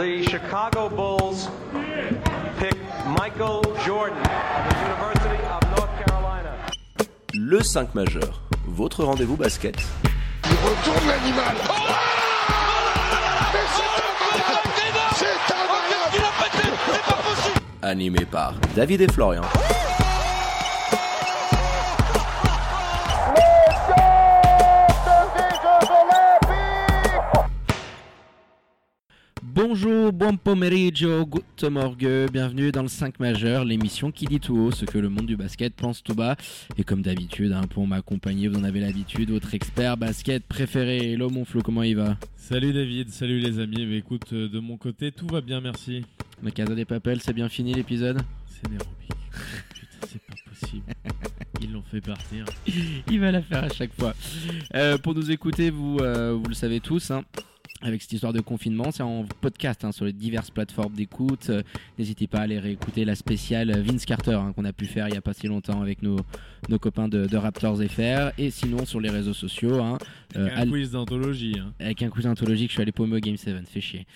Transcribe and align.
the 0.00 0.22
Chicago 0.22 0.88
Bulls 0.88 1.48
pick 2.58 2.74
Michael 3.18 3.60
Jordan 3.84 4.16
of 4.16 4.62
the 4.68 4.76
University 4.86 5.44
of 5.44 5.60
North 5.76 5.90
Carolina. 6.06 6.52
Le 7.34 7.62
5 7.62 7.94
majeur, 7.94 8.40
votre 8.66 9.04
rendez-vous 9.04 9.36
basket. 9.36 9.76
Il 10.44 10.50
retourne 10.52 11.06
l'animal. 11.06 11.54
Oh 11.68 11.72
Mais 13.52 13.66
c'est 13.76 13.92
un 14.00 14.12
malade 14.24 14.64
C'est 15.16 15.52
un 15.52 15.64
malade 15.68 16.16
Animé 17.82 18.24
par 18.24 18.54
David 18.74 19.02
et 19.02 19.12
Florian. 19.12 19.42
Bonjour, 29.62 30.10
buon 30.10 30.38
pomeriggio, 30.38 31.26
good 31.26 31.70
morgue, 31.70 32.30
bienvenue 32.32 32.72
dans 32.72 32.80
le 32.80 32.88
5 32.88 33.20
majeur, 33.20 33.62
l'émission 33.66 34.10
qui 34.10 34.24
dit 34.24 34.40
tout 34.40 34.56
haut 34.56 34.70
ce 34.70 34.86
que 34.86 34.96
le 34.96 35.10
monde 35.10 35.26
du 35.26 35.36
basket 35.36 35.74
pense 35.74 36.02
tout 36.02 36.14
bas. 36.14 36.36
Et 36.78 36.82
comme 36.82 37.02
d'habitude, 37.02 37.52
hein, 37.52 37.64
pour 37.68 37.86
m'accompagner, 37.86 38.48
vous 38.48 38.58
en 38.58 38.64
avez 38.64 38.80
l'habitude, 38.80 39.30
votre 39.30 39.52
expert 39.52 39.98
basket 39.98 40.46
préféré. 40.46 41.12
Hello 41.12 41.28
mon 41.28 41.44
Flo, 41.44 41.60
comment 41.60 41.82
il 41.82 41.94
va? 41.94 42.16
Salut 42.36 42.72
David, 42.72 43.10
salut 43.10 43.38
les 43.38 43.58
amis. 43.58 43.84
Mais 43.84 43.98
écoute, 43.98 44.32
euh, 44.32 44.48
de 44.48 44.60
mon 44.60 44.78
côté, 44.78 45.12
tout 45.12 45.26
va 45.26 45.42
bien, 45.42 45.60
merci. 45.60 46.06
Le 46.42 46.50
Casa 46.52 46.74
des 46.74 46.86
Papels, 46.86 47.20
c'est 47.20 47.34
bien 47.34 47.50
fini 47.50 47.74
l'épisode? 47.74 48.22
C'est 48.46 48.66
Nairobi. 48.70 49.08
Putain, 49.74 50.06
c'est 50.08 50.22
pas 50.22 50.34
possible. 50.48 50.84
Ils 51.60 51.70
l'ont 51.70 51.82
fait 51.82 52.00
partir. 52.00 52.46
Il 53.10 53.20
va 53.20 53.30
la 53.30 53.42
faire 53.42 53.64
à 53.64 53.68
chaque 53.68 53.92
fois. 53.92 54.14
Euh, 54.74 54.96
pour 54.96 55.14
nous 55.14 55.30
écouter, 55.30 55.68
vous, 55.68 55.98
euh, 56.00 56.32
vous 56.32 56.48
le 56.48 56.54
savez 56.54 56.80
tous, 56.80 57.10
hein, 57.10 57.24
avec 57.82 58.02
cette 58.02 58.12
histoire 58.12 58.32
de 58.32 58.40
confinement, 58.40 58.90
c'est 58.90 59.02
en 59.02 59.24
podcast 59.40 59.84
hein, 59.84 59.92
sur 59.92 60.04
les 60.04 60.12
diverses 60.12 60.50
plateformes 60.50 60.92
d'écoute. 60.94 61.48
Euh, 61.50 61.62
N'hésitez 61.98 62.26
pas 62.26 62.38
à 62.38 62.42
aller 62.42 62.58
réécouter 62.58 63.04
la 63.04 63.14
spéciale 63.14 63.70
Vince 63.80 64.04
Carter 64.04 64.34
hein, 64.34 64.52
qu'on 64.54 64.64
a 64.64 64.72
pu 64.72 64.86
faire 64.86 65.08
il 65.08 65.12
n'y 65.12 65.16
a 65.18 65.22
pas 65.22 65.32
si 65.32 65.46
longtemps 65.46 65.80
avec 65.80 66.02
nos, 66.02 66.16
nos 66.68 66.78
copains 66.78 67.08
de, 67.08 67.26
de 67.26 67.36
Raptors 67.36 67.78
FR. 67.82 68.32
Et 68.38 68.50
sinon 68.50 68.84
sur 68.84 69.00
les 69.00 69.10
réseaux 69.10 69.34
sociaux, 69.34 69.80
hein, 69.82 69.98
euh, 70.36 70.48
Un 70.54 70.60
allez- 70.62 70.70
quiz 70.70 70.90
d'anthologie. 70.92 71.56
hein. 71.58 71.72
avec 71.80 72.02
un 72.02 72.08
quiz 72.10 72.26
anthologique, 72.26 72.68
je 72.70 72.74
suis 72.74 72.82
allé 72.82 72.92
paumer 72.92 73.16
au 73.16 73.20
Game 73.20 73.36
7, 73.36 73.66
fait 73.68 73.80
chier. 73.80 74.06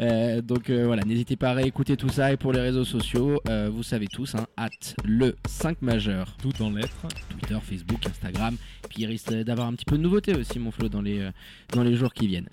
Euh, 0.00 0.42
donc 0.42 0.70
euh, 0.70 0.86
voilà, 0.86 1.04
n'hésitez 1.04 1.36
pas 1.36 1.50
à 1.50 1.54
réécouter 1.54 1.96
tout 1.96 2.08
ça. 2.08 2.32
Et 2.32 2.36
pour 2.36 2.52
les 2.52 2.60
réseaux 2.60 2.84
sociaux, 2.84 3.40
euh, 3.48 3.70
vous 3.72 3.84
savez 3.84 4.08
tous, 4.08 4.34
hein, 4.34 4.46
at 4.56 4.68
le 5.04 5.36
5 5.46 5.82
majeur. 5.82 6.36
Tout 6.42 6.60
en 6.62 6.70
lettres. 6.70 7.06
Twitter, 7.30 7.56
Facebook, 7.62 8.04
Instagram. 8.06 8.56
Puis 8.88 9.02
il 9.02 9.06
risque 9.06 9.32
d'avoir 9.32 9.68
un 9.68 9.72
petit 9.74 9.84
peu 9.84 9.96
de 9.96 10.02
nouveauté 10.02 10.34
aussi, 10.34 10.58
mon 10.58 10.72
Flo, 10.72 10.88
dans 10.88 11.00
les, 11.02 11.20
euh, 11.20 11.30
dans 11.72 11.84
les 11.84 11.94
jours 11.94 12.12
qui 12.12 12.26
viennent. 12.26 12.48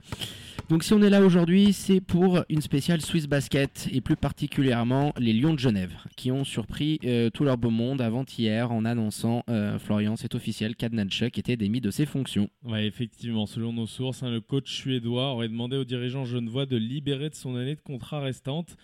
Donc 0.72 0.86
si 0.86 0.94
on 0.94 1.02
est 1.02 1.09
là 1.09 1.19
aujourd'hui, 1.22 1.73
c'est 1.73 2.00
pour 2.00 2.45
une 2.47 2.61
spéciale 2.61 3.02
Swiss 3.02 3.27
Basket 3.27 3.89
et 3.91 4.00
plus 4.00 4.16
particulièrement 4.16 5.11
les 5.17 5.33
Lions 5.33 5.53
de 5.53 5.59
Genève 5.59 5.91
qui 6.16 6.31
ont 6.31 6.45
surpris 6.45 6.97
euh, 7.03 7.30
tout 7.30 7.44
leur 7.44 7.58
beau 7.58 7.72
monde 7.72 8.00
avant-hier 8.00 8.72
en 8.72 8.86
annonçant, 8.86 9.44
euh, 9.50 9.78
Florian, 9.80 10.16
c'est 10.16 10.33
officiel, 10.33 10.78
Kadnachuk 10.78 11.38
était 11.38 11.58
démis 11.58 11.81
de 11.81 11.91
ses 11.91 12.05
fonctions. 12.05 12.50
Ouais, 12.63 12.88
effectivement, 12.88 13.47
selon 13.47 13.73
nos 13.73 13.86
sources, 13.86 14.23
hein, 14.23 14.31
le 14.31 14.39
coach 14.39 14.72
suédois 14.73 15.33
aurait 15.33 15.50
demandé 15.50 15.75
aux 15.75 15.83
dirigeants 15.83 16.23
genevois 16.23 16.66
de 16.66 16.78
libérer 16.78 17.30
de 17.30 17.35
son 17.35 17.58
année 17.58 17.75
de 17.75 17.81
contrat 17.81 18.22
restante 18.22 18.78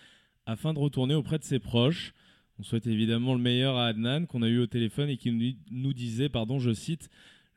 afin 0.44 0.74
de 0.74 0.78
retourner 0.78 1.14
auprès 1.14 1.38
de 1.38 1.44
ses 1.44 1.58
proches. 1.58 2.12
On 2.58 2.64
souhaite 2.64 2.86
évidemment 2.86 3.32
le 3.32 3.40
meilleur 3.40 3.78
à 3.78 3.86
Adnan 3.86 4.26
qu'on 4.26 4.42
a 4.42 4.48
eu 4.48 4.58
au 4.58 4.66
téléphone 4.66 5.08
et 5.08 5.16
qui 5.16 5.32
nous- 5.32 5.54
nous 5.70 5.94
disait, 5.94 6.28
pardon, 6.28 6.58
je 6.58 6.74
cite, 6.74 7.08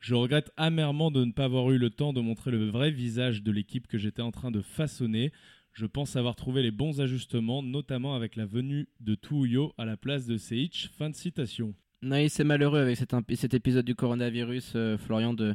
Je 0.02 0.16
regrette 0.16 0.50
amèrement 0.56 1.12
de 1.12 1.24
ne 1.24 1.30
pas 1.30 1.44
avoir 1.44 1.70
eu 1.70 1.78
le 1.78 1.88
temps 1.88 2.12
de 2.12 2.20
montrer 2.20 2.50
le 2.50 2.68
vrai 2.68 2.90
visage 2.90 3.44
de 3.44 3.52
l'équipe 3.52 3.86
que 3.86 3.98
j'étais 3.98 4.20
en 4.20 4.32
train 4.32 4.50
de 4.50 4.60
façonner. 4.60 5.30
Je 5.72 5.86
pense 5.86 6.16
avoir 6.16 6.34
trouvé 6.34 6.60
les 6.60 6.72
bons 6.72 7.00
ajustements, 7.00 7.62
notamment 7.62 8.16
avec 8.16 8.34
la 8.34 8.44
venue 8.44 8.88
de 8.98 9.14
Touyo 9.14 9.72
à 9.78 9.84
la 9.84 9.96
place 9.96 10.26
de 10.26 10.38
Seich. 10.38 10.90
Fin 10.98 11.08
de 11.08 11.14
citation. 11.14 11.76
Oui, 12.02 12.28
c'est 12.28 12.42
malheureux 12.42 12.80
avec 12.80 12.96
cet 12.96 13.54
épisode 13.54 13.84
du 13.84 13.94
coronavirus, 13.94 14.72
euh, 14.74 14.98
Florian, 14.98 15.34
de, 15.34 15.54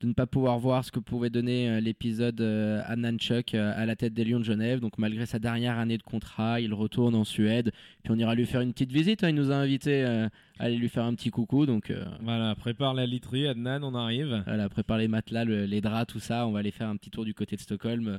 de 0.00 0.06
ne 0.06 0.12
pas 0.12 0.26
pouvoir 0.26 0.58
voir 0.60 0.84
ce 0.84 0.92
que 0.92 1.00
pouvait 1.00 1.28
donner 1.30 1.68
euh, 1.68 1.80
l'épisode 1.80 2.40
euh, 2.40 2.80
à 2.86 2.94
Nanchuk 2.94 3.54
euh, 3.54 3.72
à 3.76 3.84
la 3.84 3.96
tête 3.96 4.14
des 4.14 4.24
Lions 4.24 4.38
de 4.38 4.44
Genève. 4.44 4.78
Donc 4.78 4.96
malgré 4.96 5.26
sa 5.26 5.38
dernière 5.40 5.76
année 5.78 5.98
de 5.98 6.02
contrat, 6.04 6.60
il 6.60 6.72
retourne 6.72 7.16
en 7.16 7.24
Suède. 7.24 7.72
Puis 8.04 8.12
on 8.12 8.16
ira 8.16 8.34
lui 8.36 8.46
faire 8.46 8.60
une 8.60 8.72
petite 8.72 8.92
visite. 8.92 9.24
hein. 9.24 9.30
Il 9.30 9.34
nous 9.34 9.50
a 9.50 9.56
invités 9.56 10.04
à 10.04 10.30
aller 10.60 10.76
lui 10.76 10.88
faire 10.88 11.04
un 11.04 11.14
petit 11.14 11.30
coucou. 11.30 11.66
Donc 11.66 11.92
Voilà, 12.22 12.54
prépare 12.54 12.94
la 12.94 13.06
literie, 13.06 13.48
Adnan, 13.48 13.82
on 13.82 13.94
arrive. 13.96 14.42
voilà, 14.46 14.68
prépare 14.68 14.98
les 14.98 15.08
matelas, 15.08 15.44
le- 15.44 15.64
les 15.66 15.80
draps, 15.80 16.12
tout 16.12 16.20
ça. 16.20 16.46
On 16.46 16.52
va 16.52 16.60
aller 16.60 16.70
faire 16.70 16.88
un 16.88 16.96
petit 16.96 17.10
tour 17.10 17.24
du 17.24 17.34
côté 17.34 17.56
de 17.56 17.60
Stockholm. 17.60 18.18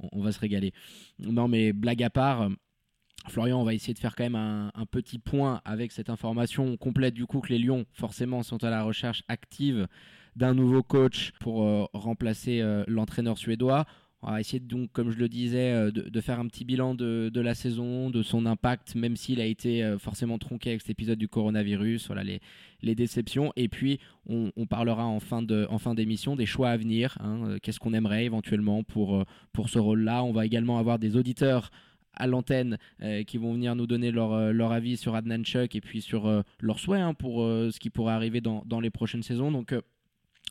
On, 0.00 0.08
on 0.12 0.22
va 0.22 0.32
se 0.32 0.40
régaler. 0.40 0.72
Non, 1.18 1.46
mais 1.46 1.74
blague 1.74 2.02
à 2.02 2.10
part. 2.10 2.48
Florian, 3.28 3.60
on 3.60 3.64
va 3.64 3.74
essayer 3.74 3.92
de 3.92 3.98
faire 3.98 4.16
quand 4.16 4.24
même 4.24 4.36
un, 4.36 4.70
un 4.74 4.86
petit 4.86 5.18
point 5.18 5.60
avec 5.66 5.92
cette 5.92 6.08
information 6.08 6.78
complète 6.78 7.12
du 7.12 7.26
coup 7.26 7.40
que 7.40 7.48
les 7.52 7.58
Lions 7.58 7.84
forcément 7.92 8.42
sont 8.42 8.64
à 8.64 8.70
la 8.70 8.82
recherche 8.84 9.22
active 9.28 9.86
d'un 10.38 10.54
nouveau 10.54 10.82
coach 10.84 11.32
pour 11.40 11.64
euh, 11.64 11.84
remplacer 11.92 12.60
euh, 12.60 12.84
l'entraîneur 12.86 13.36
suédois. 13.36 13.86
On 14.22 14.30
va 14.30 14.40
essayer 14.40 14.60
donc, 14.60 14.90
comme 14.92 15.10
je 15.10 15.18
le 15.18 15.28
disais, 15.28 15.72
euh, 15.72 15.90
de, 15.90 16.20
faire 16.20 16.38
un 16.40 16.46
petit 16.46 16.64
bilan 16.64 16.94
de, 16.94 17.30
la 17.34 17.54
saison, 17.54 18.08
de 18.10 18.22
son 18.22 18.46
impact, 18.46 18.94
même 18.94 19.16
s'il 19.16 19.40
a 19.40 19.44
été 19.44 19.96
forcément 19.98 20.38
tronqué 20.38 20.70
avec 20.70 20.80
cet 20.80 20.90
épisode 20.90 21.18
du 21.18 21.28
coronavirus, 21.28 22.06
voilà 22.06 22.24
les, 22.24 22.40
les 22.82 22.94
déceptions. 22.94 23.52
Et 23.56 23.68
puis, 23.68 23.98
on, 24.26 24.50
parlera 24.66 25.06
en 25.06 25.20
fin 25.20 25.42
de- 25.42 25.66
en 25.70 25.78
fin 25.78 25.94
d'émission 25.94 26.36
des 26.36 26.46
choix 26.46 26.70
à 26.70 26.76
venir. 26.76 27.16
hein, 27.20 27.56
Qu'est-ce 27.62 27.78
qu'on 27.80 27.94
aimerait 27.94 28.24
éventuellement 28.24 28.82
pour, 28.82 29.24
pour 29.52 29.68
ce 29.68 29.78
rôle-là 29.78 30.24
On 30.24 30.32
va 30.32 30.46
également 30.46 30.78
avoir 30.78 30.98
des 30.98 31.16
auditeurs 31.16 31.70
à 32.14 32.26
l'antenne 32.26 32.78
qui 33.28 33.38
vont 33.38 33.52
venir 33.52 33.76
nous 33.76 33.86
donner 33.86 34.10
leur, 34.10 34.52
leur 34.52 34.72
avis 34.72 34.96
sur 34.96 35.14
Adnan 35.14 35.44
Chuk 35.44 35.76
et 35.76 35.80
puis 35.80 36.00
sur 36.00 36.42
leurs 36.58 36.80
souhaits 36.80 37.00
hein, 37.00 37.14
pour 37.14 37.42
ce 37.44 37.78
qui 37.78 37.90
pourrait 37.90 38.14
arriver 38.14 38.40
dans, 38.40 38.64
dans 38.66 38.80
les 38.80 38.90
prochaines 38.90 39.22
saisons. 39.22 39.52
Donc, 39.52 39.72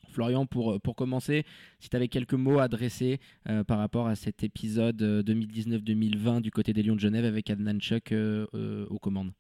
Florian, 0.09 0.45
pour, 0.45 0.79
pour 0.81 0.95
commencer, 0.95 1.45
si 1.79 1.89
tu 1.89 1.95
avais 1.95 2.07
quelques 2.07 2.33
mots 2.33 2.59
à 2.59 2.67
dresser 2.67 3.19
euh, 3.49 3.63
par 3.63 3.77
rapport 3.79 4.07
à 4.07 4.15
cet 4.15 4.43
épisode 4.43 5.01
euh, 5.01 5.23
2019-2020 5.23 6.41
du 6.41 6.51
côté 6.51 6.73
des 6.73 6.83
Lions 6.83 6.95
de 6.95 6.99
Genève 6.99 7.25
avec 7.25 7.49
Adnan 7.49 7.79
euh, 8.11 8.47
euh, 8.53 8.85
aux 8.89 8.99
commandes. 8.99 9.31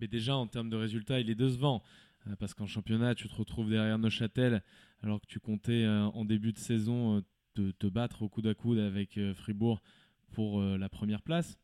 Mais 0.00 0.06
déjà, 0.08 0.36
en 0.36 0.46
termes 0.46 0.70
de 0.70 0.76
résultats, 0.76 1.20
il 1.20 1.30
est 1.30 1.34
décevant. 1.34 1.82
euh, 2.26 2.36
parce 2.38 2.54
qu'en 2.54 2.66
championnat, 2.66 3.14
tu 3.14 3.28
te 3.28 3.34
retrouves 3.34 3.70
derrière 3.70 3.98
Neuchâtel, 3.98 4.62
alors 5.02 5.20
que 5.20 5.26
tu 5.26 5.40
comptais 5.40 5.84
euh, 5.84 6.04
en 6.06 6.24
début 6.24 6.52
de 6.52 6.58
saison 6.58 7.16
euh, 7.18 7.20
te, 7.54 7.70
te 7.72 7.86
battre 7.86 8.22
au 8.22 8.28
coude 8.28 8.46
à 8.46 8.54
coude 8.54 8.78
avec 8.78 9.16
euh, 9.18 9.34
Fribourg 9.34 9.80
pour 10.32 10.60
euh, 10.60 10.76
la 10.78 10.88
première 10.88 11.22
place. 11.22 11.58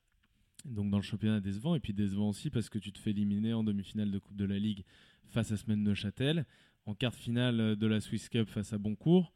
Donc 0.65 0.91
dans 0.91 0.97
le 0.97 1.03
championnat 1.03 1.41
décevant, 1.41 1.75
et 1.75 1.81
puis 1.81 1.93
décevant 1.93 2.31
aussi 2.31 2.49
parce 2.49 2.69
que 2.71 2.79
tu 2.79 2.91
te 2.93 2.99
fais 2.99 3.11
éliminer 3.11 3.53
en 3.53 3.63
demi-finale 3.65 4.11
de 4.11 4.19
Coupe 4.19 4.37
de 4.37 4.47
la 4.47 4.59
Ligue 4.59 4.85
face 5.29 5.53
à 5.53 5.57
Semaine 5.57 5.83
Neuchâtel, 5.83 6.47
en 6.87 6.95
quart 6.95 7.13
de 7.13 7.17
finale 7.17 7.61
euh, 7.61 7.77
de 7.77 7.87
la 7.87 8.01
Swiss 8.01 8.29
Cup 8.29 8.49
face 8.49 8.73
à 8.73 8.79
Boncourt. 8.79 9.33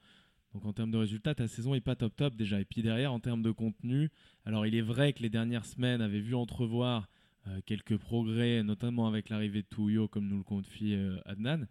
Donc 0.55 0.65
en 0.65 0.73
termes 0.73 0.91
de 0.91 0.97
résultats, 0.97 1.35
ta 1.35 1.47
saison 1.47 1.75
est 1.75 1.81
pas 1.81 1.95
top 1.95 2.17
top 2.17 2.35
déjà. 2.35 2.61
Et 2.61 2.65
puis 2.65 2.83
derrière, 2.83 3.13
en 3.13 3.21
termes 3.21 3.43
de 3.43 3.51
contenu, 3.51 4.11
alors 4.45 4.67
il 4.67 4.75
est 4.75 4.83
vrai 4.83 5.13
que 5.13 5.23
les 5.23 5.31
dernières 5.31 5.67
semaines 5.67 6.01
avaient 6.01 6.21
vu 6.21 6.35
entrevoir 6.35 7.09
euh, 7.49 7.61
quelques 7.67 7.97
progrès, 7.97 8.63
notamment 8.63 9.07
avec 9.07 9.29
l'arrivée 9.29 9.63
de 9.63 9.67
Touyo, 9.69 10.09
comme 10.09 10.27
nous 10.27 10.39
le 10.39 10.43
confie 10.43 10.95
euh, 10.95 11.19
Adnan. 11.25 11.67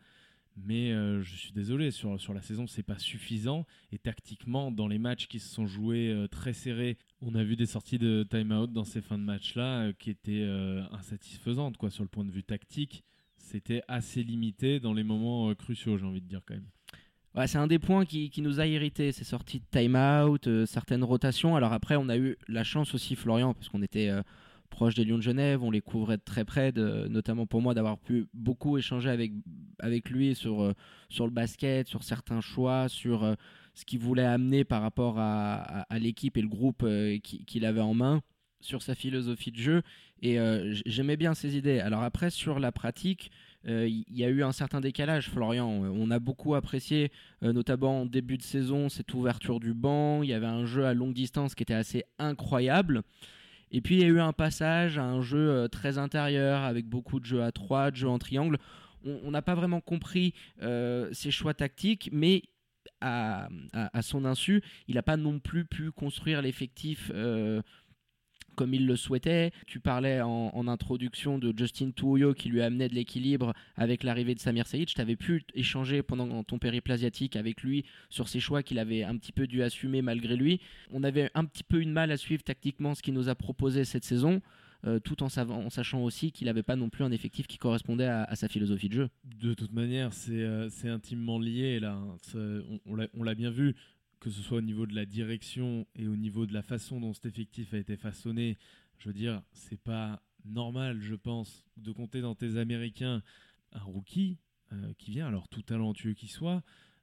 Mais 0.55 0.91
euh, 0.91 1.21
je 1.21 1.35
suis 1.35 1.51
désolé, 1.51 1.91
sur, 1.91 2.19
sur 2.19 2.33
la 2.33 2.41
saison, 2.41 2.66
c'est 2.66 2.83
pas 2.83 2.97
suffisant. 2.97 3.66
Et 3.91 3.99
tactiquement, 3.99 4.71
dans 4.71 4.87
les 4.87 4.97
matchs 4.97 5.27
qui 5.27 5.39
se 5.39 5.53
sont 5.53 5.67
joués 5.67 6.25
très 6.31 6.53
serrés, 6.53 6.97
on 7.21 7.35
a 7.35 7.43
vu 7.43 7.55
des 7.55 7.67
sorties 7.67 7.99
de 7.99 8.25
time-out 8.27 8.71
dans 8.71 8.83
ces 8.83 9.01
fins 9.01 9.19
de 9.19 9.23
match-là 9.23 9.93
qui 9.93 10.09
étaient 10.09 10.47
insatisfaisantes 10.91 11.77
quoi, 11.77 11.91
sur 11.91 12.03
le 12.03 12.09
point 12.09 12.25
de 12.25 12.31
vue 12.31 12.43
tactique. 12.43 13.03
C'était 13.50 13.81
assez 13.88 14.24
limité 14.24 14.81
dans 14.81 14.94
les 14.94 15.03
moments 15.03 15.50
euh, 15.50 15.56
cruciaux, 15.56 15.97
j'ai 15.97 16.06
envie 16.06 16.19
de 16.19 16.28
dire 16.28 16.41
quand 16.46 16.56
même. 16.56 16.68
Ouais, 17.34 17.47
c'est 17.47 17.58
un 17.58 17.68
des 17.68 17.80
points 17.80 18.03
qui, 18.03 18.30
qui 18.30 18.41
nous 18.41 18.59
a 18.59 18.68
irrités, 18.68 19.13
ces 19.13 19.24
sorties 19.24 19.59
de 19.59 19.66
time-out, 19.72 20.47
euh, 20.47 20.66
certaines 20.66 21.03
rotations. 21.03 21.56
Alors 21.56 21.72
après, 21.72 21.96
on 21.96 22.09
a 22.09 22.18
eu 22.18 22.35
la 22.50 22.66
chance 22.66 22.94
aussi, 22.94 23.16
Florian, 23.16 23.53
parce 23.53 23.69
qu'on 23.69 23.81
était 23.81 24.09
euh, 24.09 24.22
proche 24.70 24.96
des 24.96 25.05
Lions 25.05 25.16
de 25.16 25.22
Genève, 25.22 25.64
on 25.64 25.72
les 25.72 25.79
couvrait 25.79 26.17
de 26.17 26.23
très 26.26 26.44
près, 26.44 26.73
de- 26.73 27.08
notamment 27.08 27.46
pour 27.46 27.61
moi 27.61 27.73
d'avoir 27.73 27.97
pu 27.97 28.28
beaucoup 28.34 28.78
échanger 28.78 29.09
avec, 29.09 29.32
avec 29.79 30.09
lui 30.09 30.35
sur, 30.35 30.73
sur 31.08 31.23
le 31.26 31.32
basket, 31.32 31.88
sur 31.88 32.03
certains 32.03 32.41
choix, 32.41 32.90
sur 32.90 33.35
ce 33.76 33.85
qu'il 33.85 34.00
voulait 34.00 34.26
amener 34.26 34.66
par 34.66 34.82
rapport 34.82 35.16
à, 35.20 35.85
l'équipe 36.00 36.35
et 36.35 36.41
le 36.41 36.50
groupe 36.50 36.85
qui- 37.23 37.46
qu'il 37.46 37.64
avait 37.64 37.79
en 37.79 37.93
main, 37.93 38.22
sur 38.59 38.81
sa 38.81 38.95
philosophie 38.95 39.51
de 39.51 39.57
jeu. 39.57 39.81
Et 40.21 40.39
euh, 40.39 40.73
j'aimais 40.85 41.17
bien 41.17 41.33
ses 41.33 41.57
idées. 41.57 41.79
Alors 41.79 42.01
après, 42.03 42.29
sur 42.31 42.59
la 42.59 42.71
pratique, 42.71 43.31
euh, 43.67 43.87
il 43.87 44.05
y 44.09 44.23
a 44.23 44.29
eu 44.29 44.43
un 44.43 44.51
certain 44.51 44.81
décalage, 44.81 45.29
Florian. 45.29 45.83
Euh, 45.83 45.89
On 45.89 46.09
a 46.09 46.19
beaucoup 46.19 46.55
apprécié, 46.55 47.11
notamment 47.41 48.01
en 48.01 48.05
début 48.05 48.37
de 48.37 48.43
saison, 48.43 48.89
cette 48.89 49.13
ouverture 49.13 49.59
du 49.59 49.73
banc. 49.73 50.23
Il 50.23 50.29
y 50.29 50.33
avait 50.33 50.47
un 50.47 50.65
jeu 50.65 50.85
à 50.85 50.93
longue 50.93 51.13
distance 51.13 51.53
qui 51.53 51.63
était 51.63 51.73
assez 51.73 52.03
incroyable. 52.17 53.03
Et 53.71 53.81
puis 53.81 53.95
il 53.95 54.01
y 54.01 54.05
a 54.05 54.07
eu 54.07 54.19
un 54.21 54.33
passage 54.33 54.97
à 54.97 55.03
un 55.03 55.21
jeu 55.21 55.67
très 55.69 55.97
intérieur, 55.97 56.61
avec 56.61 56.87
beaucoup 56.87 57.19
de 57.19 57.25
jeux 57.25 57.43
à 57.43 57.51
trois, 57.51 57.91
de 57.91 57.97
jeux 57.97 58.07
en 58.07 58.17
triangle. 58.17 58.57
On 59.03 59.29
n'a 59.29 59.41
pas 59.41 59.55
vraiment 59.55 59.81
compris 59.81 60.33
ses 61.11 61.31
choix 61.31 61.53
tactiques, 61.53 62.09
mais 62.13 62.43
à, 63.01 63.49
à- 63.73 63.97
à 63.97 64.01
son 64.01 64.23
insu, 64.23 64.63
il 64.87 64.95
n'a 64.95 65.03
pas 65.03 65.17
non 65.17 65.39
plus 65.39 65.65
pu 65.65 65.91
construire 65.91 66.41
l'effectif 66.41 67.11
comme 68.57 68.73
il 68.73 68.85
le 68.85 68.97
souhaitait. 68.97 69.51
Tu 69.67 69.79
parlais 69.79 70.19
en, 70.21 70.67
introduction 70.67 71.37
de 71.37 71.53
Justin 71.55 71.91
Tuoyo 71.91 72.33
qui 72.33 72.49
lui 72.49 72.61
amenait 72.61 72.89
de 72.89 72.95
l'équilibre 72.95 73.53
avec 73.77 74.03
l'arrivée 74.03 74.35
de 74.35 74.39
Samir 74.39 74.67
Seyid. 74.67 74.89
Tu 74.89 74.99
avais 74.99 75.15
pu 75.15 75.45
échanger 75.53 76.03
pendant 76.03 76.43
ton 76.43 76.57
périple 76.57 76.91
asiatique 76.91 77.37
avec 77.37 77.61
lui 77.63 77.85
sur 78.09 78.27
ses 78.27 78.41
choix 78.41 78.63
qu'il 78.63 78.79
avait 78.79 79.03
un 79.03 79.15
petit 79.15 79.31
peu 79.31 79.47
dû 79.47 79.63
assumer 79.63 80.01
malgré 80.01 80.35
lui. 80.35 80.59
On 80.91 81.03
avait 81.03 81.29
un 81.35 81.45
petit 81.45 81.63
peu 81.63 81.79
une 81.79 81.93
mal 81.93 82.11
à 82.11 82.17
suivre 82.17 82.43
tactiquement 82.43 82.95
ce 82.95 83.01
qu'il 83.01 83.13
nous 83.13 83.29
a 83.29 83.35
proposé 83.35 83.85
cette 83.85 84.03
saison. 84.03 84.41
Euh, 84.85 84.99
tout 84.99 85.23
en, 85.23 85.29
sachant 85.69 86.03
aussi 86.03 86.31
qu'il 86.31 86.45
n'avait 86.45 86.61
pas 86.61 86.75
non 86.75 86.89
plus 86.89 87.03
un 87.03 87.11
effectif 87.11 87.47
qui 87.47 87.57
correspondait 87.57 88.05
à, 88.05 88.35
sa 88.35 88.47
philosophie 88.47 88.89
de 88.89 88.93
jeu. 88.93 89.09
De 89.23 89.53
toute 89.55 89.73
manière, 89.73 90.13
c'est 90.13 90.43
euh, 90.43 90.69
intimement 90.85 91.39
lié. 91.39 91.79
Là. 91.79 91.99
On, 92.85 93.23
l'a 93.23 93.35
bien 93.35 93.49
vu, 93.49 93.75
que 94.28 94.34
ce 94.34 94.41
soit 94.41 94.58
au 94.58 94.62
niveau 94.62 94.85
de 94.85 94.94
la 94.94 95.06
direction 95.06 95.88
et 95.96 96.06
au 96.09 96.18
niveau 96.18 96.46
de 96.46 96.53
la 96.53 96.62
façon 96.62 97.00
dont 97.00 97.14
cet 97.14 97.28
effectif 97.28 97.74
a 97.74 97.78
été 97.78 97.96
façonné. 97.96 98.58
Je 98.97 99.08
veux 99.08 99.14
dire, 99.14 99.41
c'est 99.53 99.79
pas 99.79 100.22
normal, 100.44 101.00
je 101.02 101.16
pense, 101.16 101.66
de 101.78 101.94
compter 101.94 102.20
dans 102.20 102.35
tes 102.35 102.58
Américains 102.58 103.24
un 103.72 103.84
rookie 103.84 104.38
euh, 104.74 104.94
qui 104.97 105.12
vient, 105.12 105.28
alors 105.28 105.47
tout 105.47 105.62
talentueux 105.62 106.14
qu'il 106.14 106.29
soit, 106.29 106.62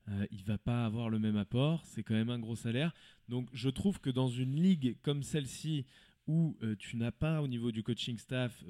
euh, 0.08 0.26
il 0.30 0.44
va 0.44 0.58
pas 0.58 0.84
avoir 0.84 1.08
le 1.08 1.18
même 1.18 1.38
apport, 1.38 1.82
c'est 1.86 2.02
quand 2.02 2.12
même 2.12 2.28
un 2.28 2.38
gros 2.38 2.56
salaire. 2.56 2.92
Donc 3.30 3.48
je 3.54 3.70
trouve 3.70 4.00
que 4.00 4.10
dans 4.10 4.28
une 4.28 4.60
ligue 4.60 4.98
comme 5.00 5.22
celle-ci, 5.22 5.86
où 6.26 6.58
euh, 6.62 6.76
tu 6.78 6.98
n'as 6.98 7.12
pas 7.12 7.40
au 7.40 7.48
niveau 7.48 7.72
du 7.72 7.82
coaching 7.82 8.18
staff 8.18 8.62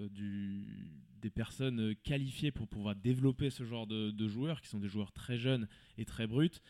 des 1.20 1.30
personnes 1.30 1.96
qualifiées 2.04 2.52
pour 2.52 2.68
pouvoir 2.68 2.94
développer 2.94 3.50
ce 3.50 3.64
genre 3.64 3.88
de, 3.88 4.28
joueurs, 4.28 4.60
qui 4.60 4.68
sont 4.68 4.78
des 4.78 4.88
joueurs 4.88 5.10
très 5.10 5.38
jeunes 5.38 5.66
et 5.98 6.04
très 6.04 6.28
bruts, 6.28 6.60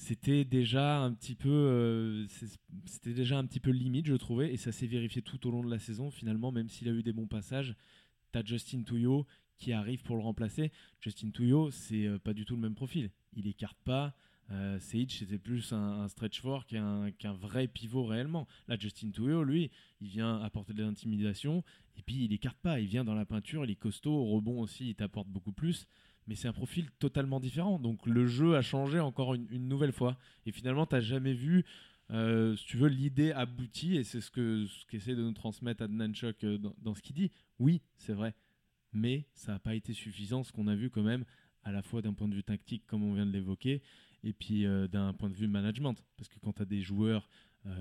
c'était 0.00 0.44
déjà 0.44 1.00
un 1.00 1.12
petit 1.12 1.34
peu 1.34 2.26
c'était 2.86 3.12
déjà 3.12 3.38
un 3.38 3.44
petit 3.44 3.60
peu 3.60 3.70
limite 3.70 4.06
je 4.06 4.14
trouvais 4.14 4.52
et 4.52 4.56
ça 4.56 4.72
s'est 4.72 4.86
vérifié 4.86 5.22
tout 5.22 5.46
au 5.46 5.50
long 5.50 5.62
de 5.62 5.70
la 5.70 5.78
saison 5.78 6.10
finalement 6.10 6.52
même 6.52 6.68
s'il 6.68 6.88
a 6.88 6.92
eu 6.92 7.02
des 7.02 7.12
bons 7.12 7.26
passages 7.26 7.74
tu 8.32 8.38
as 8.38 8.44
Justin 8.44 8.82
Touillot 8.82 9.26
qui 9.58 9.72
arrive 9.72 10.02
pour 10.02 10.16
le 10.16 10.22
remplacer 10.22 10.72
Justin 11.00 11.30
Touillot 11.30 11.70
c'est 11.70 12.08
pas 12.24 12.32
du 12.32 12.44
tout 12.44 12.54
le 12.54 12.62
même 12.62 12.74
profil 12.74 13.10
il 13.34 13.46
écarte 13.46 13.78
pas. 13.84 14.14
Euh, 14.50 14.78
c'était 14.80 15.38
plus 15.38 15.72
un, 15.72 16.08
stretch 16.08 16.40
fort 16.40 16.66
qu'un 16.66 17.32
vrai 17.34 17.68
pivot 17.68 18.04
réellement. 18.04 18.48
Là, 18.66 18.76
Justin 18.78 19.10
Touyo, 19.10 19.44
lui, 19.44 19.70
il 20.00 20.08
vient 20.08 20.40
apporter 20.42 20.72
de 20.72 20.82
l'intimidation 20.82 21.62
et 21.96 22.02
puis 22.02 22.24
il 22.24 22.32
écarte 22.32 22.58
pas. 22.58 22.80
Il 22.80 22.86
vient 22.86 23.04
dans 23.04 23.14
la 23.14 23.24
peinture, 23.24 23.64
il 23.64 23.70
est 23.70 23.76
costaud, 23.76 24.12
au 24.12 24.26
rebond 24.26 24.60
aussi, 24.60 24.90
il 24.90 24.94
t'apporte 24.96 25.28
beaucoup 25.28 25.52
plus. 25.52 25.86
Mais 26.30 26.36
c'est 26.36 26.46
un 26.46 26.52
profil 26.52 26.88
totalement 27.00 27.40
différent. 27.40 27.80
Donc 27.80 28.06
le 28.06 28.24
jeu 28.24 28.54
a 28.54 28.62
changé 28.62 29.00
encore 29.00 29.34
une, 29.34 29.66
nouvelle 29.68 29.90
fois. 29.90 30.16
Et 30.46 30.52
finalement, 30.52 30.86
tu 30.86 30.94
n'as 30.94 31.00
jamais 31.00 31.32
vu, 31.32 31.64
euh, 32.12 32.54
si 32.54 32.66
tu 32.66 32.76
veux, 32.76 32.86
l'idée 32.86 33.32
aboutie. 33.32 33.96
Et 33.96 34.04
c'est 34.04 34.20
ce 34.20 34.30
que 34.30 34.64
ce 34.68 34.86
qu'essaie 34.86 35.16
de 35.16 35.24
nous 35.24 35.32
transmettre 35.32 35.82
Adnan 35.82 36.14
Chok 36.14 36.44
euh, 36.44 36.56
dans, 36.78 36.94
ce 36.94 37.02
qu'il 37.02 37.16
dit. 37.16 37.32
Oui, 37.58 37.82
c'est 37.96 38.12
vrai. 38.12 38.36
Mais 38.92 39.26
ça 39.34 39.54
n'a 39.54 39.58
pas 39.58 39.74
été 39.74 39.92
suffisant, 39.92 40.44
ce 40.44 40.52
qu'on 40.52 40.68
a 40.68 40.76
vu 40.76 40.88
quand 40.88 41.02
même 41.02 41.24
à 41.64 41.72
la 41.72 41.82
fois 41.82 42.00
d'un 42.00 42.12
point 42.12 42.28
de 42.28 42.34
vue 42.36 42.44
tactique, 42.44 42.86
comme 42.86 43.02
on 43.02 43.12
vient 43.12 43.26
de 43.26 43.32
l'évoquer, 43.32 43.82
et 44.22 44.32
puis 44.32 44.66
euh, 44.66 44.86
d'un 44.86 45.12
point 45.14 45.30
de 45.30 45.34
vue 45.34 45.48
management. 45.48 45.96
Parce 46.16 46.28
que 46.28 46.38
quand 46.38 46.52
tu 46.52 46.62
as 46.62 46.66
des 46.66 46.80
joueurs 46.80 47.28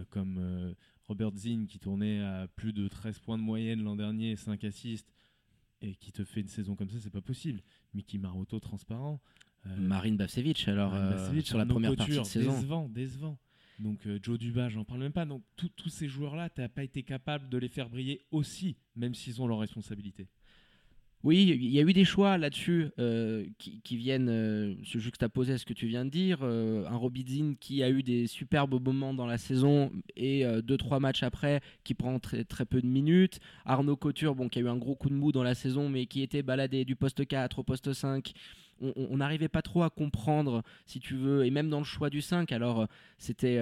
comme 0.10 0.76
Robert 1.08 1.34
Zinn 1.36 1.68
qui 1.68 1.80
tournait 1.80 2.20
à 2.20 2.48
plus 2.56 2.74
de 2.74 2.90
13 2.90 3.20
points 3.20 3.38
de 3.38 3.44
moyenne 3.44 3.82
l'an 3.82 3.96
dernier, 3.96 4.36
5 4.36 4.62
assists, 4.66 5.10
et 5.82 5.96
qui 5.96 6.12
te 6.12 6.24
fait 6.24 6.42
une 6.42 6.48
saison 6.48 6.76
comme 6.76 6.90
ça, 6.90 6.98
c'est 7.00 7.10
pas 7.10 7.22
possible. 7.22 7.62
Mickey 7.94 8.18
Maroto 8.18 8.60
transparent. 8.60 9.22
Marine 9.78 10.16
Bavcevic, 10.16 10.68
alors 10.68 10.94
sur 11.44 11.58
la 11.58 11.66
première 11.66 11.96
partie 11.96 12.18
de 12.18 12.24
saison. 12.24 12.54
Décevant, 12.54 12.90
décevant. 12.90 13.38
Donc 13.80 14.08
Joe 14.22 14.38
Duba, 14.40 14.70
j'en 14.70 14.84
parle 14.84 15.02
même 15.02 15.12
pas. 15.12 15.26
Donc 15.26 15.44
tous 15.56 15.90
ces 15.90 16.08
joueurs-là, 16.08 16.50
tu 16.50 16.62
n'as 16.62 16.70
pas 16.70 16.84
été 16.84 17.04
capable 17.04 17.50
de 17.50 17.58
les 17.58 17.70
faire 17.70 17.90
briller 17.90 18.26
aussi, 18.32 18.78
même 18.96 19.14
s'ils 19.14 19.42
ont 19.42 19.48
leurs 19.48 19.60
responsabilités. 19.60 20.28
Oui, 21.22 21.44
il 21.44 21.70
y 21.70 21.80
a 21.80 21.82
eu 21.82 21.92
des 21.92 22.06
choix 22.06 22.38
là-dessus 22.38 22.92
euh, 22.98 23.46
qui, 23.58 23.98
viennent 23.98 24.30
euh, 24.30 24.74
se 24.86 25.00
juxtaposer 25.00 25.52
à 25.52 25.58
ce 25.58 25.66
que 25.66 25.74
tu 25.74 25.86
viens 25.86 26.06
de 26.06 26.10
dire. 26.10 26.40
Euh, 26.44 26.86
un 26.88 26.96
Robidzin 26.96 27.56
qui 27.60 27.84
a 27.84 27.90
eu 27.90 28.04
des 28.04 28.26
superbes 28.26 28.82
moments 28.82 29.14
dans 29.14 29.26
la 29.26 29.38
saison 29.38 29.92
et 30.16 30.46
deux 30.64 30.78
trois 30.78 31.02
matchs 31.02 31.24
après 31.24 31.60
qui 31.84 31.94
prend 31.94 32.20
très, 32.20 32.46
très 32.46 32.66
peu 32.66 32.82
de 32.82 32.88
minutes. 32.88 33.40
Arnaud 33.66 33.98
Couture, 33.98 34.34
bon, 34.34 34.48
qui 34.48 34.60
a 34.60 34.62
eu 34.62 34.70
un 34.70 34.78
gros 34.78 34.96
coup 34.96 35.10
de 35.10 35.14
mou 35.14 35.34
dans 35.34 35.44
la 35.44 35.56
saison 35.56 35.90
mais 35.90 36.06
qui 36.06 36.22
était 36.22 36.42
baladé 36.42 36.86
du 36.86 36.96
poste 36.96 37.28
4 37.28 37.60
au 37.60 37.64
poste 37.64 37.92
5. 37.92 38.32
On 38.82 39.18
n'arrivait 39.18 39.50
pas 39.50 39.62
trop 39.62 39.84
à 39.84 39.90
comprendre, 39.90 40.64
si 40.86 41.02
tu 41.02 41.16
veux, 41.16 41.46
et 41.46 41.52
même 41.52 41.70
dans 41.70 41.80
le 41.80 41.84
choix 41.84 42.10
du 42.10 42.22
5. 42.22 42.54
Alors, 42.54 42.88
c'était 43.18 43.60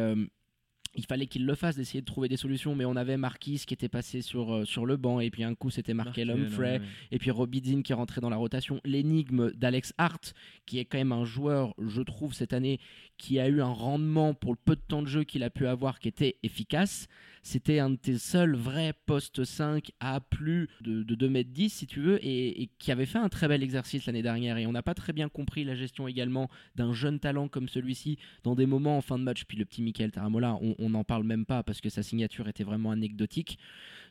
il 0.97 1.05
fallait 1.05 1.27
qu'il 1.27 1.45
le 1.45 1.55
fasse, 1.55 1.75
d'essayer 1.75 2.01
de 2.01 2.05
trouver 2.05 2.27
des 2.27 2.37
solutions, 2.37 2.75
mais 2.75 2.83
on 2.85 2.95
avait 2.95 3.17
Marquis 3.17 3.63
qui 3.65 3.73
était 3.73 3.87
passé 3.87 4.21
sur, 4.21 4.53
euh, 4.53 4.65
sur 4.65 4.85
le 4.85 4.97
banc, 4.97 5.19
et 5.19 5.29
puis 5.29 5.43
un 5.43 5.55
coup 5.55 5.69
c'était 5.69 5.93
Markel 5.93 6.31
Humphrey, 6.31 6.81
et 7.11 7.19
puis 7.19 7.31
Robbie 7.31 7.61
qui 7.61 7.91
est 7.91 7.95
rentré 7.95 8.19
dans 8.19 8.29
la 8.29 8.37
rotation. 8.37 8.81
L'énigme 8.83 9.51
d'Alex 9.51 9.93
Hart, 9.97 10.33
qui 10.65 10.79
est 10.79 10.85
quand 10.85 10.97
même 10.97 11.11
un 11.11 11.23
joueur, 11.23 11.75
je 11.79 12.01
trouve, 12.01 12.33
cette 12.33 12.53
année, 12.53 12.79
qui 13.17 13.39
a 13.39 13.47
eu 13.47 13.61
un 13.61 13.71
rendement 13.71 14.33
pour 14.33 14.51
le 14.51 14.57
peu 14.63 14.75
de 14.75 14.81
temps 14.81 15.01
de 15.01 15.07
jeu 15.07 15.23
qu'il 15.23 15.43
a 15.43 15.49
pu 15.49 15.67
avoir 15.67 15.99
qui 15.99 16.07
était 16.07 16.37
efficace. 16.43 17.07
C'était 17.41 17.79
un 17.79 17.91
de 17.91 17.95
tes 17.95 18.17
seuls 18.17 18.55
vrais 18.55 18.93
postes 19.05 19.43
5 19.43 19.91
à 19.99 20.19
plus 20.19 20.67
de, 20.81 21.03
de 21.03 21.15
2 21.15 21.29
mètres 21.29 21.49
10 21.51 21.69
si 21.69 21.87
tu 21.87 22.01
veux 22.01 22.19
et, 22.21 22.69
qui 22.77 22.91
avait 22.91 23.05
fait 23.05 23.19
un 23.19 23.29
très 23.29 23.47
bel 23.47 23.63
exercice 23.63 24.05
l'année 24.05 24.21
dernière 24.21 24.57
et 24.57 24.67
on 24.67 24.73
n'a 24.73 24.83
pas 24.83 24.93
très 24.93 25.13
bien 25.13 25.29
compris 25.29 25.63
la 25.63 25.73
gestion 25.73 26.07
également 26.07 26.49
d'un 26.75 26.93
jeune 26.93 27.19
talent 27.19 27.47
comme 27.47 27.69
celui-ci 27.69 28.17
dans 28.43 28.55
des 28.55 28.65
moments 28.65 28.97
en 28.97 29.01
fin 29.01 29.17
de 29.17 29.23
match. 29.23 29.45
Puis 29.45 29.57
le 29.57 29.65
petit 29.65 29.81
Michael 29.81 30.11
Taramola, 30.11 30.57
on 30.61 30.86
n'en 30.89 31.03
parle 31.03 31.23
même 31.23 31.45
pas 31.45 31.63
parce 31.63 31.81
que 31.81 31.89
sa 31.89 32.03
signature 32.03 32.47
était 32.47 32.63
vraiment 32.63 32.91
anecdotique. 32.91 33.57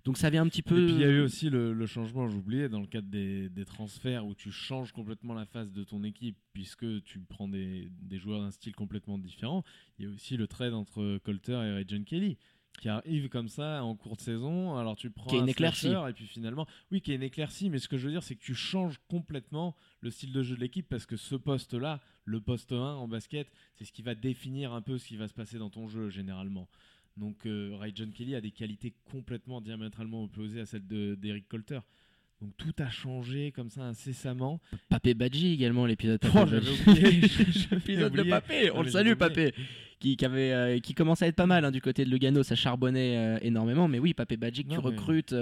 Donc 0.05 0.19
ça 0.19 0.31
vient 0.31 0.43
un 0.43 0.49
petit 0.49 0.63
peu. 0.63 0.83
Et 0.83 0.87
puis 0.87 0.95
il 0.95 1.01
y 1.01 1.05
a 1.05 1.09
eu 1.09 1.21
aussi 1.21 1.51
le, 1.51 1.87
changement, 1.87 2.29
j'oubliais, 2.29 2.69
dans 2.69 2.81
le 2.81 2.87
cadre 2.87 3.09
des, 3.09 3.65
transferts 3.65 4.25
où 4.25 4.35
tu 4.35 4.51
changes 4.51 4.93
complètement 4.93 5.35
la 5.35 5.47
face 5.47 5.73
de 5.73 5.83
ton 5.83 6.05
équipe 6.05 6.37
puisque 6.53 7.03
tu 7.03 7.19
prends 7.19 7.49
des, 7.49 7.91
joueurs 8.13 8.41
d'un 8.41 8.51
style 8.51 8.75
complètement 8.75 9.19
différent. 9.19 9.65
Il 9.99 10.05
y 10.05 10.09
a 10.09 10.13
aussi 10.13 10.37
le 10.37 10.47
trade 10.47 10.75
entre 10.75 11.19
Colter 11.25 11.53
et 11.55 11.73
Ray 11.73 11.85
John 11.89 12.05
Kelly 12.05 12.39
qui 12.77 12.89
arrive 12.89 13.29
comme 13.29 13.49
ça 13.49 13.83
en 13.85 13.95
cours 13.95 14.17
de 14.17 14.21
saison. 14.21 14.77
Alors 14.77 14.97
tu 14.97 15.11
prends 15.11 15.29
qui 15.29 15.37
est 15.37 15.41
une 15.41 15.49
éclaircie 15.49 15.89
et 15.89 16.13
puis 16.13 16.27
finalement, 16.27 16.67
oui, 16.91 17.01
qui 17.01 17.13
est 17.13 17.17
une 17.17 17.23
éclaircie. 17.23 17.71
Mais 17.71 17.79
ce 17.79 17.89
que 17.89 17.97
je 17.97 18.07
veux 18.07 18.13
dire, 18.13 18.23
c'est 18.23 18.35
que 18.35 18.43
tu 18.43 18.55
changes 18.55 19.01
complètement 19.09 19.77
le 20.01 20.11
style 20.11 20.33
de 20.33 20.43
jeu 20.43 20.57
de 20.57 20.61
l'équipe 20.61 20.89
parce 20.89 21.07
que 21.07 21.17
ce 21.17 21.35
poste-là, 21.35 22.01
le 22.25 22.41
poste 22.41 22.73
1 22.73 22.77
en 22.77 23.09
basket, 23.09 23.49
c'est 23.75 23.85
ce 23.85 23.93
qui 23.93 24.03
va 24.03 24.15
définir 24.15 24.73
un 24.73 24.83
peu 24.83 24.99
ce 24.99 25.07
qui 25.07 25.17
va 25.17 25.29
se 25.29 25.35
passer 25.35 25.59
dans 25.59 25.71
ton 25.71 25.89
jeu 25.89 26.11
généralement. 26.11 26.69
Donc 27.17 27.47
euh, 27.47 27.77
Ray 27.79 27.93
John 27.95 28.13
Kelly 28.13 28.35
a 28.35 28.41
des 28.41 28.51
qualités 28.51 28.95
complètement 29.11 29.61
diamétralement 29.61 30.25
opposées 30.25 30.61
à 30.61 30.67
celles 30.67 30.87
d'Eric 30.87 31.49
Colter. 31.49 31.81
Donc 32.43 32.55
tout 32.59 32.75
a 32.79 32.91
changé 32.91 33.51
comme 33.51 33.71
ça 33.71 33.83
incessamment. 33.83 34.61
Papé 34.91 35.15
Badji 35.15 35.55
également, 35.55 35.87
l'épisode. 35.87 36.21
Oh, 36.35 36.45
l'épisode 36.51 38.13
de 38.13 38.23
Papé, 38.25 38.71
on 38.73 38.83
le 38.83 38.91
salue 38.91 39.15
Papé. 39.15 39.55
Qui, 40.15 40.25
avait, 40.25 40.53
euh, 40.53 40.79
qui 40.79 40.95
commençait 40.95 41.25
à 41.25 41.29
être 41.29 41.37
pas 41.37 41.47
mal 41.47 41.65
hein, 41.65 41.73
du 41.73 41.81
côté 41.81 42.05
de 42.05 42.11
Lugano, 42.11 42.43
ça 42.43 42.55
charbonnait 42.55 43.17
euh, 43.17 43.39
énormément. 43.43 43.89
Mais 43.89 43.99
oui, 43.99 44.15
Papé 44.15 44.37
Badji 44.37 44.65
que 44.65 44.73
tu 44.73 44.79
recrutes 44.79 45.35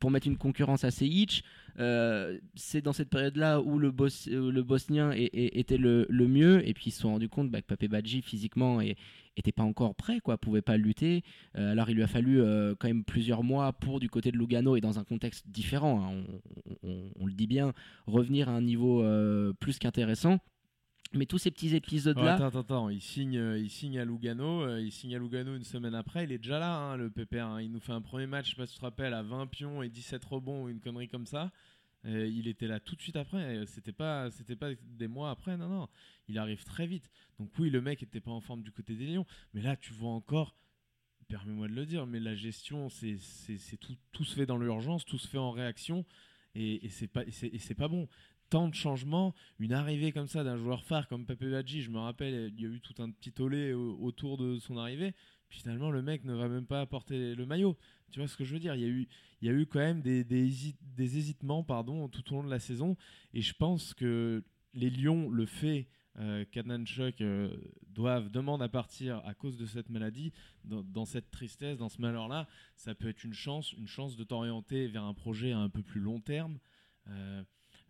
pour 0.00 0.10
mettre 0.10 0.26
une 0.26 0.38
concurrence 0.38 0.82
à 0.82 0.90
Sejic. 0.90 1.44
Euh, 1.78 2.38
c'est 2.54 2.80
dans 2.80 2.92
cette 2.92 3.10
période-là 3.10 3.60
où 3.60 3.78
le, 3.78 3.92
le 4.26 4.62
Bosnien 4.62 5.12
était 5.14 5.76
le, 5.76 6.06
mieux. 6.10 6.66
Et 6.66 6.74
puis 6.74 6.86
ils 6.86 6.90
se 6.90 7.02
sont 7.02 7.12
rendus 7.12 7.28
compte 7.28 7.50
bah, 7.50 7.60
que 7.60 7.66
Papé 7.66 7.86
Badji, 7.86 8.22
physiquement, 8.22 8.80
n'était 8.80 9.52
pas 9.52 9.62
encore 9.62 9.94
prêt, 9.94 10.20
quoi, 10.20 10.38
pouvait 10.38 10.62
pas 10.62 10.78
lutter. 10.78 11.22
Euh, 11.56 11.72
alors 11.72 11.90
il 11.90 11.96
lui 11.96 12.02
a 12.02 12.08
fallu 12.08 12.40
euh, 12.40 12.74
quand 12.78 12.88
même 12.88 13.04
plusieurs 13.04 13.44
mois 13.44 13.72
pour, 13.72 14.00
du 14.00 14.08
côté 14.08 14.32
de 14.32 14.38
Lugano 14.38 14.74
et 14.74 14.80
dans 14.80 14.98
un 14.98 15.04
contexte 15.04 15.46
différent, 15.48 16.02
hein, 16.02 16.24
on, 16.82 17.26
le 17.26 17.32
dit 17.32 17.46
bien, 17.46 17.72
revenir 18.06 18.48
à 18.48 18.52
un 18.52 18.62
niveau 18.62 19.04
plus 19.60 19.78
qu'intéressant. 19.78 20.40
Mais 21.12 21.26
tous 21.26 21.38
ces 21.38 21.50
petits 21.50 21.74
épisodes-là. 21.74 22.34
attends, 22.34 22.60
attends, 22.60 22.88
il 22.88 23.00
signe, 23.00 23.36
euh, 23.36 23.58
il 23.58 23.68
signe 23.68 23.98
à 23.98 24.04
Lugano. 24.04 24.62
Euh, 24.62 24.80
il 24.80 24.92
signe 24.92 25.16
à 25.16 25.18
Lugano 25.18 25.56
une 25.56 25.64
semaine 25.64 25.94
après. 25.94 26.22
Il 26.22 26.30
est 26.30 26.38
déjà 26.38 26.60
là, 26.60 26.76
hein, 26.76 26.96
le 26.96 27.10
PPR. 27.10 27.40
Hein. 27.40 27.62
Il 27.62 27.72
nous 27.72 27.80
fait 27.80 27.92
un 27.92 28.00
premier 28.00 28.26
match, 28.26 28.46
je 28.46 28.50
sais 28.50 28.56
pas 28.56 28.66
si 28.66 28.74
tu 28.74 28.78
te 28.78 28.84
rappelles, 28.84 29.14
à 29.14 29.22
20 29.22 29.48
pions 29.48 29.82
et 29.82 29.88
17 29.88 30.24
rebonds 30.24 30.64
ou 30.64 30.68
une 30.68 30.80
connerie 30.80 31.08
comme 31.08 31.26
ça. 31.26 31.50
Euh, 32.06 32.26
il 32.28 32.46
était 32.46 32.68
là 32.68 32.78
tout 32.78 32.94
de 32.94 33.00
suite 33.00 33.16
après. 33.16 33.66
C'était 33.66 33.92
pas, 33.92 34.30
c'était 34.30 34.54
pas 34.54 34.68
des 34.84 35.08
mois 35.08 35.30
après. 35.30 35.56
Non, 35.56 35.68
non. 35.68 35.88
Il 36.28 36.38
arrive 36.38 36.62
très 36.62 36.86
vite. 36.86 37.10
Donc 37.40 37.50
oui, 37.58 37.70
le 37.70 37.80
mec 37.80 38.04
était 38.04 38.20
pas 38.20 38.30
en 38.30 38.40
forme 38.40 38.62
du 38.62 38.70
côté 38.70 38.94
des 38.94 39.06
Lions. 39.06 39.26
Mais 39.52 39.62
là, 39.62 39.76
tu 39.76 39.92
vois 39.92 40.12
encore. 40.12 40.54
Permets-moi 41.26 41.68
de 41.68 41.74
le 41.74 41.86
dire, 41.86 42.06
mais 42.06 42.18
la 42.18 42.34
gestion, 42.34 42.88
c'est, 42.88 43.16
c'est, 43.16 43.76
tout, 43.76 43.96
tout 44.10 44.24
se 44.24 44.34
fait 44.34 44.46
dans 44.46 44.58
l'urgence, 44.58 45.04
tout 45.04 45.18
se 45.18 45.28
fait 45.28 45.38
en 45.38 45.52
réaction. 45.52 46.04
Et, 46.56 46.84
et 46.84 46.88
c'est 46.88 47.06
pas, 47.06 47.22
c'est 47.30 47.74
pas 47.76 47.86
bon 47.86 48.08
tant 48.50 48.68
de 48.68 48.74
changements, 48.74 49.34
une 49.58 49.72
arrivée 49.72 50.12
comme 50.12 50.26
ça 50.26 50.44
d'un 50.44 50.56
joueur 50.56 50.84
phare 50.84 51.08
comme 51.08 51.24
Pepe 51.24 51.44
Badji, 51.44 51.82
je 51.82 51.90
me 51.90 51.98
rappelle, 51.98 52.52
il 52.56 52.60
y 52.60 52.66
a 52.66 52.68
eu 52.68 52.80
tout 52.80 53.00
un 53.00 53.10
petit 53.10 53.32
tollé 53.32 53.72
autour 53.72 54.36
de 54.36 54.58
son 54.58 54.76
arrivée. 54.76 55.14
Finalement, 55.48 55.90
le 55.90 56.02
mec 56.02 56.24
ne 56.24 56.34
va 56.34 56.48
même 56.48 56.66
pas 56.66 56.80
apporter 56.80 57.34
le 57.34 57.46
maillot. 57.46 57.76
Tu 58.10 58.20
vois 58.20 58.28
ce 58.28 58.36
que 58.36 58.44
je 58.44 58.52
veux 58.52 58.60
dire? 58.60 58.74
Il 58.74 58.82
y, 58.82 58.84
a 58.84 58.88
eu, 58.88 59.08
il 59.40 59.48
y 59.48 59.50
a 59.50 59.54
eu 59.54 59.66
quand 59.66 59.78
même 59.78 60.02
des, 60.02 60.24
hésitements 60.98 61.64
pardon, 61.64 62.08
tout 62.08 62.32
au 62.32 62.36
long 62.36 62.44
de 62.44 62.50
la 62.50 62.60
saison. 62.60 62.96
Et 63.34 63.40
je 63.40 63.54
pense 63.54 63.94
que 63.94 64.44
les 64.74 64.90
Lions, 64.90 65.28
le 65.30 65.46
fait 65.46 65.88
euh, 66.18 66.44
Kadnanchuk 66.50 67.20
euh, 67.20 67.56
doivent 67.88 68.30
demande 68.30 68.62
à 68.62 68.68
partir 68.68 69.24
à 69.24 69.34
cause 69.34 69.56
de 69.56 69.66
cette 69.66 69.88
maladie, 69.90 70.32
dans, 70.64 71.04
cette 71.04 71.30
tristesse, 71.30 71.78
dans 71.78 71.88
ce 71.88 72.00
malheur-là, 72.00 72.48
ça 72.76 72.94
peut 72.94 73.08
être 73.08 73.24
une 73.24 73.32
chance, 73.32 73.72
une 73.72 73.86
chance 73.86 74.16
de 74.16 74.24
t'orienter 74.24 74.88
vers 74.88 75.04
un 75.04 75.14
projet 75.14 75.52
un 75.52 75.68
peu 75.68 75.82
plus 75.82 76.00
long 76.00 76.20
terme, 76.20 76.58
euh, 77.08 77.42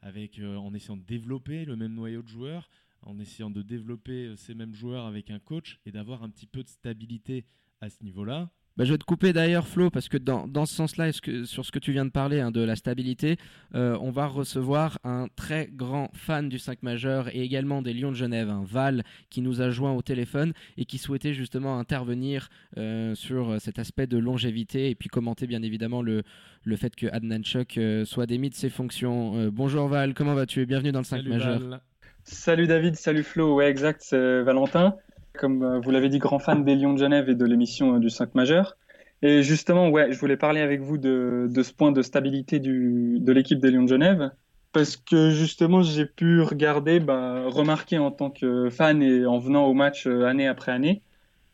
avec 0.02 0.38
euh, 0.38 0.57
en 0.57 0.75
essayant 0.75 0.97
de 0.97 1.04
développer 1.04 1.64
le 1.64 1.76
même 1.76 1.95
noyau 1.95 2.23
de 2.23 2.28
joueurs, 2.28 2.69
en 3.02 3.19
essayant 3.19 3.50
de 3.50 3.62
développer 3.62 4.26
euh, 4.26 4.37
ces 4.37 4.54
mêmes 4.54 4.75
joueurs 4.75 5.07
avec 5.07 5.30
un 5.30 5.38
coach 5.38 5.80
et 5.87 5.92
d'avoir 5.92 6.23
un 6.23 6.30
petit 6.30 6.47
peu 6.47 6.62
de 6.62 6.69
stabilité 6.69 7.47
à 7.80 7.90
ce 7.90 8.02
niveau-là. 8.02 8.50
Bah, 8.80 8.87
je 8.87 8.92
vais 8.92 8.99
te 8.99 9.04
couper 9.04 9.34
d'ailleurs, 9.34 9.68
Flo, 9.68 9.90
parce 9.90 10.08
que 10.08 10.16
dans, 10.16 10.49
dans 10.49 10.64
ce 10.64 10.75
sens-là, 10.75 11.12
sur 11.12 11.66
ce 11.66 11.70
que 11.70 11.78
tu 11.78 11.92
viens 11.92 12.06
de 12.06 12.10
parler, 12.10 12.40
hein, 12.40 12.50
de 12.50 12.62
la 12.62 12.76
stabilité, 12.76 13.37
euh, 13.75 13.94
on 14.00 14.10
va 14.10 14.26
recevoir 14.26 14.99
un 15.04 15.26
très 15.37 15.68
grand 15.70 16.08
fan 16.14 16.49
du 16.49 16.58
5 16.58 16.82
majeur 16.82 17.28
et 17.37 17.42
également 17.42 17.82
des 17.82 17.92
Lions 17.92 18.08
de 18.08 18.16
Genève, 18.16 18.50
Val, 18.64 19.02
qui 19.28 19.42
nous 19.42 19.60
a 19.60 19.68
joint 19.68 19.92
au 19.92 20.00
téléphone 20.00 20.54
et 20.78 20.87
qui 20.87 20.96
souhaitait 20.96 21.34
justement 21.34 21.78
intervenir 21.78 22.49
euh, 22.78 23.14
sur 23.14 23.60
cet 23.60 23.78
aspect 23.78 24.06
de 24.06 24.16
longévité 24.16 24.88
et 24.88 24.94
puis 24.94 25.10
commenter 25.10 25.46
bien 25.46 25.62
évidemment 25.62 26.00
le, 26.00 26.22
le 26.64 26.76
fait 26.76 26.96
que 26.96 27.06
Adnan 27.12 27.44
Chok 27.44 27.76
euh, 27.76 28.06
soit 28.06 28.25
démis 28.25 28.49
de 28.49 28.54
ses 28.54 28.70
fonctions. 28.70 29.37
Euh, 29.37 29.50
bonjour 29.52 29.88
Val, 29.88 30.14
comment 30.14 30.32
vas-tu? 30.32 30.64
Bienvenue 30.64 30.92
dans 30.92 31.00
le 31.00 31.04
5 31.04 31.18
Salut, 31.18 31.28
majeur. 31.28 31.80
Salut 32.25 32.66
David, 32.66 32.96
salut 32.96 33.25
Flo, 33.25 33.56
ouais 33.56 33.68
exact, 33.68 34.00
c'est 34.02 34.40
Valentin. 34.40 34.96
Comme 35.40 35.62
euh, 35.62 35.80
vous 35.80 35.90
l'avez 35.90 36.11
dit, 36.11 36.18
grand 36.18 36.38
fan 36.38 36.64
des 36.64 36.76
Lions 36.76 36.92
de 36.92 36.99
Genève 36.99 37.30
et 37.30 37.35
de 37.35 37.47
l'émission 37.47 37.94
euh, 37.94 37.99
du 37.99 38.11
5 38.11 38.35
majeur. 38.35 38.76
Et 39.23 39.42
justement, 39.42 39.88
ouais, 39.88 40.12
je 40.12 40.18
voulais 40.18 40.37
parler 40.37 40.61
avec 40.61 40.82
vous 40.82 40.99
de, 40.99 41.50
ce 41.50 41.73
point 41.73 41.92
de 41.92 42.02
stabilité 42.02 42.61
de 42.61 43.32
l'équipe 43.32 43.59
des 43.59 43.70
Lions 43.70 43.85
de 43.85 43.88
Genève. 43.88 44.32
Parce 44.73 44.99
que 44.99 45.30
justement, 45.30 45.80
j'ai 45.80 46.04
pu 46.04 46.42
regarder, 46.42 47.00
bah, 47.00 47.44
remarquer 47.47 47.97
en 47.97 48.11
tant 48.11 48.28
que 48.28 48.68
fan 48.68 49.02
et 49.02 49.25
en 49.25 49.38
venant 49.38 49.64
au 49.64 49.73
match 49.73 50.06
euh, 50.06 50.26
année 50.26 50.47
après 50.47 50.73
année, 50.73 51.00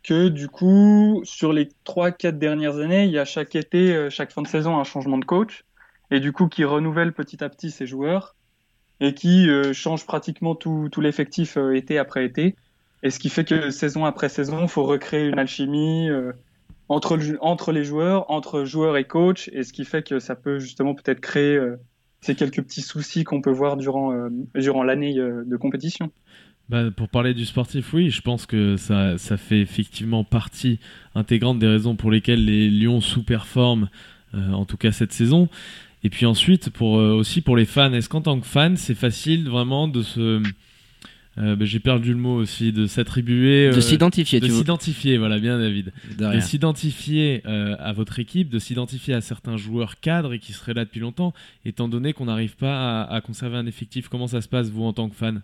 que 0.03 0.27
du 0.27 0.49
coup, 0.49 1.21
sur 1.23 1.53
les 1.53 1.69
3-4 1.85 2.39
dernières 2.39 2.79
années, 2.79 3.05
il 3.05 3.13
y 3.13 3.21
a 3.21 3.25
chaque 3.25 3.55
été, 3.55 4.11
chaque 4.11 4.33
fin 4.33 4.43
de 4.43 4.49
saison, 4.49 4.79
un 4.79 4.85
changement 4.85 5.19
de 5.19 5.25
coach. 5.25 5.65
Et 6.11 6.19
du 6.19 6.33
coup, 6.33 6.49
qui 6.49 6.65
renouvelle 6.65 7.13
petit 7.13 7.43
à 7.45 7.49
petit 7.49 7.71
ses 7.71 7.87
joueurs 7.87 8.35
et 8.99 9.15
qui 9.15 9.49
change 9.73 10.07
pratiquement 10.07 10.55
tout, 10.55 10.91
l'effectif 11.01 11.57
été 11.57 11.99
après 11.99 12.25
été. 12.25 12.57
Et 13.03 13.11
ce 13.11 13.19
qui 13.19 13.29
fait 13.29 13.45
que 13.45 13.71
saison 13.71 14.05
après 14.05 14.29
saison, 14.29 14.63
il 14.63 14.69
faut 14.69 14.85
recréer 14.85 15.29
une 15.29 15.39
alchimie 15.39 16.09
euh, 16.09 16.33
entre, 16.89 17.19
entre 17.41 17.73
les 17.73 17.85
joueurs, 17.85 18.31
entre 18.31 18.65
joueurs 18.65 18.97
et 18.97 19.05
coach, 19.05 19.51
et 19.53 19.63
ce 19.63 19.73
qui 19.73 19.85
fait 19.85 20.03
que 20.03 20.19
ça 20.19 20.35
peut 20.35 20.59
justement 20.59 20.95
peut-être 20.95 21.21
créer 21.21 21.57
euh, 21.57 21.77
ces 22.21 22.35
quelques 22.35 22.63
petits 22.63 22.83
soucis 22.83 23.25
qu'on 23.25 23.43
peut 23.43 23.51
voir 23.51 23.77
durant, 23.77 24.13
euh, 24.13 24.29
durant 24.55 24.83
l'année 24.83 25.15
de 25.15 25.57
compétition. 25.57 26.11
Bah, 26.69 26.91
pour 26.91 27.09
parler 27.09 27.35
du 27.35 27.45
sportif, 27.45 27.93
oui, 27.93 28.11
je 28.11 28.23
pense 28.23 28.47
que 28.47 28.77
ça, 28.77 29.19
ça 29.19 29.37
fait 29.37 29.61
effectivement 29.61 30.25
partie 30.25 30.81
intégrante 31.15 31.61
des 31.61 31.69
raisons 31.69 31.95
pour 31.95 32.11
lesquelles 32.11 32.45
les 32.45 32.71
Lions 32.71 33.01
sous-performent, 33.01 33.89
en 34.35 34.65
tout 34.65 34.77
cas 34.77 34.91
cette 34.91 35.13
saison. 35.13 35.49
Et 36.03 36.11
puis 36.11 36.27
ensuite, 36.27 36.71
pour, 36.71 36.95
aussi 36.95 37.41
pour 37.41 37.57
les 37.57 37.67
fans, 37.67 37.93
est-ce 37.93 38.09
qu'en 38.09 38.21
tant 38.21 38.41
que 38.41 38.47
fan, 38.47 38.77
c'est 38.77 38.97
facile 38.97 39.49
vraiment 39.49 39.87
de 39.87 40.03
se... 40.03 40.43
euh, 41.39 41.57
bah, 41.57 41.65
J'ai 41.65 41.81
perdu 41.81 42.13
le 42.13 42.19
mot 42.19 42.35
aussi, 42.37 42.73
de 42.73 42.87
s'attribuer... 42.87 43.71
De 43.71 43.77
euh, 43.77 43.81
s'identifier, 43.81 44.41
de 44.41 44.49
s'identifier, 44.49 45.19
voilà 45.19 45.39
bien 45.39 45.59
David. 45.59 45.93
De 46.19 46.35
De 46.35 46.41
s'identifier 46.41 47.43
euh, 47.47 47.77
à 47.79 47.93
votre 47.93 48.19
équipe, 48.19 48.49
de 48.49 48.59
s'identifier 48.59 49.15
à 49.15 49.21
certains 49.21 49.57
joueurs 49.57 50.01
cadres 50.01 50.33
et 50.33 50.39
qui 50.39 50.53
seraient 50.53 50.75
là 50.75 50.85
depuis 50.85 51.01
longtemps, 51.01 51.33
étant 51.65 51.89
donné 51.89 52.13
qu'on 52.13 52.27
n'arrive 52.27 52.57
pas 52.57 53.03
à, 53.03 53.15
à 53.15 53.21
conserver 53.21 53.57
un 53.57 53.67
effectif. 53.67 54.09
Comment 54.09 54.27
ça 54.27 54.41
se 54.41 54.49
passe, 54.49 54.71
vous, 54.71 54.85
en 54.85 54.93
tant 54.93 55.09
que 55.09 55.15
fan? 55.15 55.43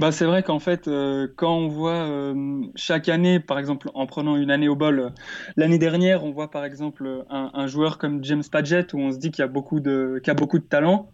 Bah, 0.00 0.10
c'est 0.10 0.24
vrai 0.24 0.42
qu'en 0.42 0.58
fait, 0.58 0.88
euh, 0.88 1.28
quand 1.36 1.56
on 1.56 1.68
voit 1.68 2.08
euh, 2.08 2.62
chaque 2.74 3.08
année, 3.08 3.38
par 3.38 3.58
exemple, 3.60 3.90
en 3.94 4.06
prenant 4.06 4.36
une 4.36 4.50
année 4.50 4.68
au 4.68 4.74
bol, 4.74 4.98
euh, 4.98 5.08
l'année 5.56 5.78
dernière, 5.78 6.24
on 6.24 6.32
voit 6.32 6.50
par 6.50 6.64
exemple 6.64 7.24
un, 7.30 7.50
un 7.54 7.66
joueur 7.68 7.98
comme 7.98 8.24
James 8.24 8.42
Padgett 8.50 8.92
où 8.92 8.98
on 8.98 9.12
se 9.12 9.18
dit 9.18 9.30
qu'il 9.30 9.42
y 9.42 9.44
a 9.44 9.48
beaucoup 9.48 9.78
de, 9.78 10.18
qu'il 10.22 10.28
y 10.28 10.30
a 10.32 10.34
beaucoup 10.34 10.58
de 10.58 10.64
talent 10.64 11.10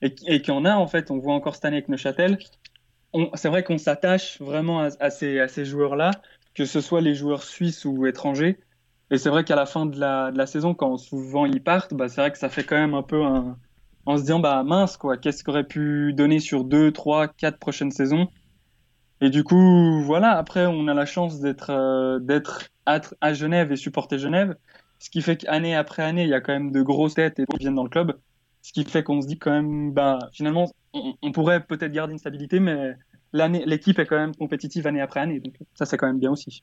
et, 0.00 0.14
et 0.26 0.40
qu'il 0.40 0.54
y 0.54 0.56
en 0.56 0.64
a 0.64 0.74
en 0.74 0.86
fait. 0.86 1.10
On 1.10 1.18
voit 1.18 1.34
encore 1.34 1.54
cette 1.54 1.66
année 1.66 1.76
avec 1.76 1.90
Neuchâtel. 1.90 2.38
C'est 3.34 3.48
vrai 3.48 3.62
qu'on 3.62 3.78
s'attache 3.78 4.40
vraiment 4.40 4.80
à, 4.80 5.10
ces, 5.10 5.64
joueurs-là, 5.64 6.12
que 6.54 6.64
ce 6.64 6.80
soit 6.80 7.00
les 7.00 7.14
joueurs 7.14 7.42
suisses 7.42 7.84
ou 7.84 8.06
étrangers. 8.06 8.58
Et 9.10 9.18
c'est 9.18 9.28
vrai 9.28 9.44
qu'à 9.44 9.56
la 9.56 9.66
fin 9.66 9.84
de 9.86 9.98
la, 9.98 10.46
saison, 10.46 10.74
quand 10.74 10.96
souvent 10.96 11.44
ils 11.44 11.62
partent, 11.62 11.94
bah, 11.94 12.08
c'est 12.08 12.20
vrai 12.20 12.32
que 12.32 12.38
ça 12.38 12.48
fait 12.48 12.64
quand 12.64 12.78
même 12.78 12.94
un 12.94 13.02
peu 13.02 13.22
un, 13.22 13.58
en 14.06 14.16
se 14.16 14.22
disant 14.22 14.40
bah 14.40 14.62
mince 14.64 14.96
quoi, 14.96 15.16
qu'est-ce 15.16 15.44
qu'aurait 15.44 15.66
pu 15.66 16.12
donner 16.12 16.40
sur 16.40 16.64
deux, 16.64 16.92
trois, 16.92 17.28
quatre 17.28 17.58
prochaines 17.58 17.90
saisons? 17.90 18.28
Et 19.20 19.30
du 19.30 19.44
coup, 19.44 20.02
voilà, 20.02 20.36
après 20.36 20.66
on 20.66 20.88
a 20.88 20.94
la 20.94 21.06
chance 21.06 21.40
d'être 21.40 21.70
euh, 21.70 22.40
à 22.86 23.34
Genève 23.34 23.70
et 23.70 23.76
supporter 23.76 24.18
Genève, 24.18 24.56
ce 24.98 25.10
qui 25.10 25.22
fait 25.22 25.36
qu'année 25.36 25.76
après 25.76 26.02
année, 26.02 26.22
il 26.22 26.28
y 26.28 26.34
a 26.34 26.40
quand 26.40 26.52
même 26.52 26.72
de 26.72 26.82
grosses 26.82 27.14
têtes 27.14 27.38
et 27.38 27.46
qui 27.46 27.58
viennent 27.58 27.74
dans 27.74 27.84
le 27.84 27.90
club, 27.90 28.18
ce 28.62 28.72
qui 28.72 28.84
fait 28.84 29.02
qu'on 29.02 29.20
se 29.20 29.26
dit 29.26 29.38
quand 29.38 29.50
même 29.50 29.92
bah 29.92 30.18
finalement 30.32 30.70
on, 30.94 31.32
pourrait 31.32 31.64
peut-être 31.64 31.92
garder 31.92 32.12
une 32.12 32.18
stabilité, 32.18 32.60
mais 32.60 32.94
l'équipe 33.32 33.98
est 33.98 34.06
quand 34.06 34.18
même 34.18 34.34
compétitive 34.34 34.86
année 34.86 35.00
après 35.00 35.20
année, 35.20 35.40
donc 35.40 35.54
ça 35.74 35.84
c'est 35.86 35.96
quand 35.96 36.06
même 36.06 36.20
bien 36.20 36.30
aussi. 36.30 36.62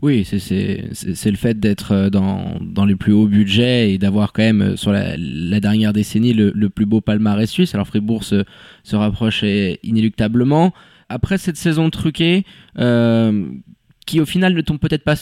Oui, 0.00 0.24
c'est- 0.24 1.30
le 1.30 1.36
fait 1.36 1.60
d'être 1.60 1.92
euh, 1.92 2.10
dans, 2.10 2.58
dans 2.60 2.84
les 2.84 2.96
plus 2.96 3.12
hauts 3.12 3.28
budgets 3.28 3.92
et 3.92 3.98
d'avoir 3.98 4.32
quand 4.32 4.42
même 4.42 4.62
euh, 4.62 4.76
sur 4.76 4.90
la, 4.90 5.16
la 5.16 5.60
dernière 5.60 5.92
décennie 5.92 6.32
le, 6.32 6.50
le 6.56 6.70
plus 6.70 6.86
beau 6.86 7.00
palmarès 7.00 7.48
suisse. 7.48 7.72
Alors 7.76 7.86
Fribourg 7.86 8.24
se, 8.24 8.44
se 8.82 8.96
rapproche 8.96 9.44
inéluctablement. 9.84 10.72
Après 11.08 11.38
cette 11.38 11.56
saison 11.56 11.88
truquée, 11.90 12.44
euh, 12.78 13.48
qui 14.04 14.20
au 14.20 14.26
final 14.26 14.54
ne 14.54 14.60
tombe 14.60 14.80
peut-être 14.80 15.04
pas 15.04 15.14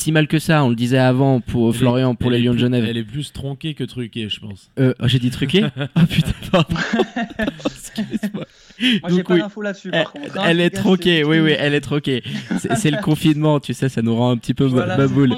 si 0.00 0.12
mal 0.12 0.28
que 0.28 0.38
ça, 0.38 0.62
on 0.62 0.68
le 0.68 0.76
disait 0.76 0.96
avant 0.98 1.40
pour 1.40 1.70
Elle 1.70 1.74
est- 1.74 1.78
Florian, 1.78 2.14
pour 2.14 2.30
les 2.30 2.38
Lions 2.38 2.54
de 2.54 2.58
Genève. 2.58 2.84
Elle 2.88 2.96
est 2.98 3.02
plus 3.04 3.32
tronquée 3.32 3.74
que 3.74 3.82
truquée, 3.82 4.28
je 4.28 4.38
pense. 4.38 4.70
Euh, 4.78 4.94
oh, 5.00 5.08
J'ai 5.08 5.18
dit 5.18 5.30
truqué 5.30 5.64
Oh 5.76 6.00
putain, 6.08 6.32
pardon. 6.52 6.76
Excuse-moi. 7.66 8.44
Moi 8.80 9.10
j'ai 9.10 9.22
pas 9.24 9.34
oui. 9.34 9.40
d'infos 9.40 9.62
là-dessus 9.62 9.90
Elle, 9.92 10.02
par 10.04 10.12
contre. 10.12 10.38
hein, 10.38 10.44
elle 10.46 10.56
les 10.58 10.64
est 10.64 10.70
troquée, 10.70 11.24
oui, 11.24 11.40
oui, 11.40 11.52
elle 11.58 11.74
est 11.74 11.80
troquée. 11.80 12.22
C'est 12.76 12.90
le 12.90 13.00
confinement, 13.02 13.58
tu 13.60 13.74
sais, 13.74 13.88
ça 13.88 14.02
nous 14.02 14.14
rend 14.14 14.30
un 14.30 14.36
petit 14.36 14.54
peu 14.54 14.64
Voilà, 14.64 14.96
baboule. 14.96 15.34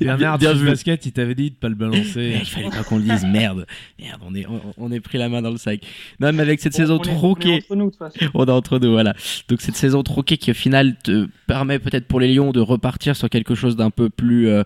Bernard, 0.00 0.38
bien 0.38 0.52
vu. 0.54 0.66
basket, 0.66 1.04
il 1.06 1.12
t'avait 1.12 1.34
dit 1.34 1.50
de 1.50 1.56
pas 1.56 1.68
le 1.68 1.74
balancer. 1.74 2.36
Il 2.40 2.46
fallait 2.46 2.70
pas 2.70 2.82
qu'on 2.84 2.96
le 2.96 3.02
dise, 3.02 3.24
merde. 3.24 3.66
Merde, 3.98 4.20
on 4.26 4.34
est, 4.34 4.46
on, 4.46 4.60
on 4.78 4.92
est 4.92 5.00
pris 5.00 5.18
la 5.18 5.28
main 5.28 5.42
dans 5.42 5.50
le 5.50 5.58
sac. 5.58 5.80
Non, 6.20 6.32
mais 6.32 6.42
avec 6.42 6.60
cette 6.60 6.74
On- 6.74 6.76
saison 6.76 6.94
on 6.98 7.04
est- 7.04 7.08
on 7.10 7.40
est 7.50 7.56
entre 7.56 7.76
nous, 7.76 7.86
de 7.86 7.90
toute 7.90 7.98
façon. 7.98 8.30
on 8.34 8.46
est 8.46 8.50
entre 8.50 8.78
nous, 8.78 8.90
voilà. 8.92 9.14
Donc 9.48 9.60
cette 9.60 9.76
saison 9.76 10.02
troquée 10.02 10.36
qui 10.38 10.50
au 10.50 10.54
final 10.54 10.96
te 11.02 11.26
permet 11.46 11.78
peut-être 11.78 12.06
pour 12.06 12.20
les 12.20 12.32
Lions 12.32 12.52
de 12.52 12.60
repartir 12.60 13.16
sur 13.16 13.28
quelque 13.28 13.54
chose 13.54 13.76
d'un 13.76 13.90
peu 13.90 14.08
plus, 14.10 14.48
euh, 14.48 14.62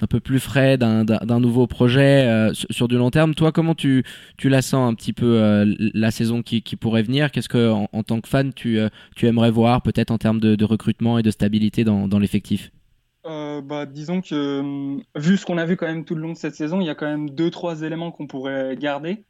d'un 0.00 0.06
peu 0.06 0.20
plus 0.20 0.40
frais, 0.40 0.76
d'un, 0.76 1.04
nouveau 1.40 1.66
projet 1.66 2.26
euh, 2.26 2.52
sur, 2.52 2.88
du 2.88 2.96
long 2.96 3.10
terme. 3.10 3.34
Toi, 3.34 3.52
comment 3.52 3.74
tu, 3.74 4.04
tu 4.36 4.48
la 4.48 4.62
sens 4.62 4.90
un 4.90 4.94
petit 4.94 5.12
peu 5.12 5.40
euh, 5.40 5.74
la 5.78 6.10
saison 6.10 6.42
qui, 6.42 6.62
qui 6.62 6.76
pourrait 6.76 7.02
venir? 7.02 7.30
Qu'est-ce 7.30 7.48
que 7.48 7.70
en, 7.70 7.88
en 7.92 8.02
tant 8.02 8.20
que 8.20 8.28
fan 8.28 8.52
tu, 8.52 8.78
euh, 8.78 8.88
tu 9.14 9.26
aimerais 9.26 9.50
voir 9.50 9.82
peut-être 9.82 10.10
en 10.10 10.18
termes 10.18 10.40
de, 10.40 10.54
de 10.54 10.64
recrutement 10.64 11.18
et 11.18 11.22
de 11.22 11.30
stabilité 11.30 11.84
dans, 11.84 12.08
dans 12.08 12.18
l'effectif? 12.18 12.70
Euh, 13.26 13.60
bah, 13.60 13.86
disons 13.86 14.20
que 14.20 14.98
vu 15.16 15.36
ce 15.36 15.44
qu'on 15.44 15.58
a 15.58 15.64
vu 15.64 15.76
quand 15.76 15.86
même 15.86 16.04
tout 16.04 16.14
le 16.14 16.20
long 16.20 16.32
de 16.32 16.38
cette 16.38 16.54
saison, 16.54 16.80
il 16.80 16.86
y 16.86 16.90
a 16.90 16.94
quand 16.94 17.06
même 17.06 17.30
deux 17.30 17.50
trois 17.50 17.82
éléments 17.82 18.12
qu'on 18.12 18.26
pourrait 18.26 18.76
garder. 18.76 19.24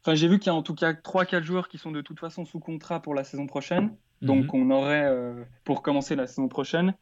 Enfin, 0.00 0.14
j'ai 0.14 0.28
vu 0.28 0.38
qu'il 0.38 0.46
y 0.46 0.50
a 0.50 0.54
en 0.54 0.62
tout 0.62 0.74
cas 0.74 0.94
trois 0.94 1.24
quatre 1.24 1.44
joueurs 1.44 1.68
qui 1.68 1.76
sont 1.76 1.90
de 1.90 2.00
toute 2.00 2.20
façon 2.20 2.46
sous 2.46 2.60
contrat 2.60 3.02
pour 3.02 3.14
la 3.14 3.24
saison 3.24 3.46
prochaine. 3.46 3.90
Donc 4.22 4.52
on 4.52 4.70
aurait 4.70 5.04
euh, 5.06 5.44
pour 5.64 5.82
commencer 5.82 6.16
la 6.16 6.26
saison 6.26 6.48
prochaine. 6.48 6.94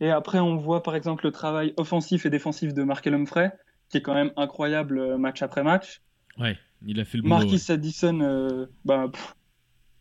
Et 0.00 0.10
après 0.10 0.38
on 0.38 0.56
voit 0.56 0.82
par 0.82 0.94
exemple 0.96 1.24
le 1.26 1.32
travail 1.32 1.74
offensif 1.76 2.26
et 2.26 2.30
défensif 2.30 2.74
de 2.74 2.82
Markel 2.82 3.14
Humphrey 3.14 3.52
qui 3.88 3.98
est 3.98 4.02
quand 4.02 4.14
même 4.14 4.32
incroyable 4.36 4.98
euh, 4.98 5.18
match 5.18 5.42
après 5.42 5.62
match. 5.62 6.00
Ouais, 6.38 6.56
il 6.86 6.98
a 6.98 7.04
fait 7.04 7.18
le 7.18 7.22
boulot. 7.22 7.34
Marquis 7.36 7.62
Addison, 7.70 8.20
euh, 8.20 8.66
bah, 8.86 9.10